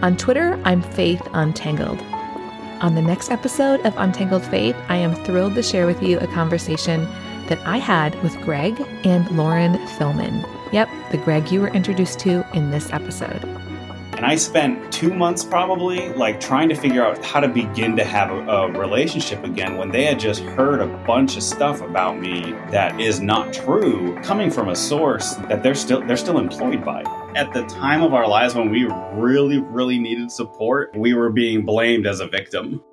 On 0.03 0.15
Twitter, 0.15 0.61
I'm 0.63 0.83
Faith 0.83 1.21
Untangled. 1.33 1.99
On 2.81 2.93
the 2.93 3.01
next 3.01 3.31
episode 3.31 3.83
of 3.83 3.97
Untangled 3.97 4.45
Faith, 4.45 4.75
I 4.89 4.97
am 4.97 5.15
thrilled 5.25 5.55
to 5.55 5.63
share 5.63 5.87
with 5.87 6.03
you 6.03 6.19
a 6.19 6.27
conversation 6.27 7.05
that 7.47 7.59
I 7.65 7.77
had 7.77 8.21
with 8.21 8.39
Greg 8.41 8.79
and 9.03 9.29
Lauren 9.35 9.73
Philman. 9.97 10.45
Yep, 10.71 10.87
the 11.11 11.17
Greg 11.17 11.51
you 11.51 11.61
were 11.61 11.69
introduced 11.69 12.19
to 12.19 12.45
in 12.53 12.69
this 12.69 12.93
episode. 12.93 13.41
And 14.17 14.25
I 14.25 14.35
spent 14.35 14.91
two 14.91 15.13
months 15.13 15.45
probably 15.45 16.09
like 16.13 16.39
trying 16.39 16.69
to 16.69 16.75
figure 16.75 17.05
out 17.05 17.23
how 17.23 17.39
to 17.39 17.47
begin 17.47 17.95
to 17.97 18.03
have 18.03 18.31
a, 18.31 18.39
a 18.47 18.71
relationship 18.71 19.43
again 19.43 19.77
when 19.77 19.91
they 19.91 20.05
had 20.05 20.19
just 20.19 20.41
heard 20.41 20.81
a 20.81 20.87
bunch 21.05 21.37
of 21.37 21.43
stuff 21.43 21.81
about 21.81 22.19
me 22.19 22.53
that 22.71 22.99
is 22.99 23.21
not 23.21 23.53
true 23.53 24.19
coming 24.23 24.49
from 24.49 24.69
a 24.69 24.75
source 24.75 25.35
that 25.49 25.61
they're 25.61 25.75
still 25.75 26.01
they're 26.07 26.17
still 26.17 26.39
employed 26.39 26.83
by. 26.83 27.03
At 27.35 27.53
the 27.53 27.63
time 27.67 28.01
of 28.01 28.15
our 28.15 28.27
lives 28.27 28.55
when 28.55 28.71
we 28.71 28.85
really, 29.13 29.59
really 29.59 29.99
needed 29.99 30.31
support, 30.31 30.97
we 30.97 31.13
were 31.13 31.29
being 31.29 31.63
blamed 31.63 32.07
as 32.07 32.19
a 32.19 32.27
victim. 32.27 32.83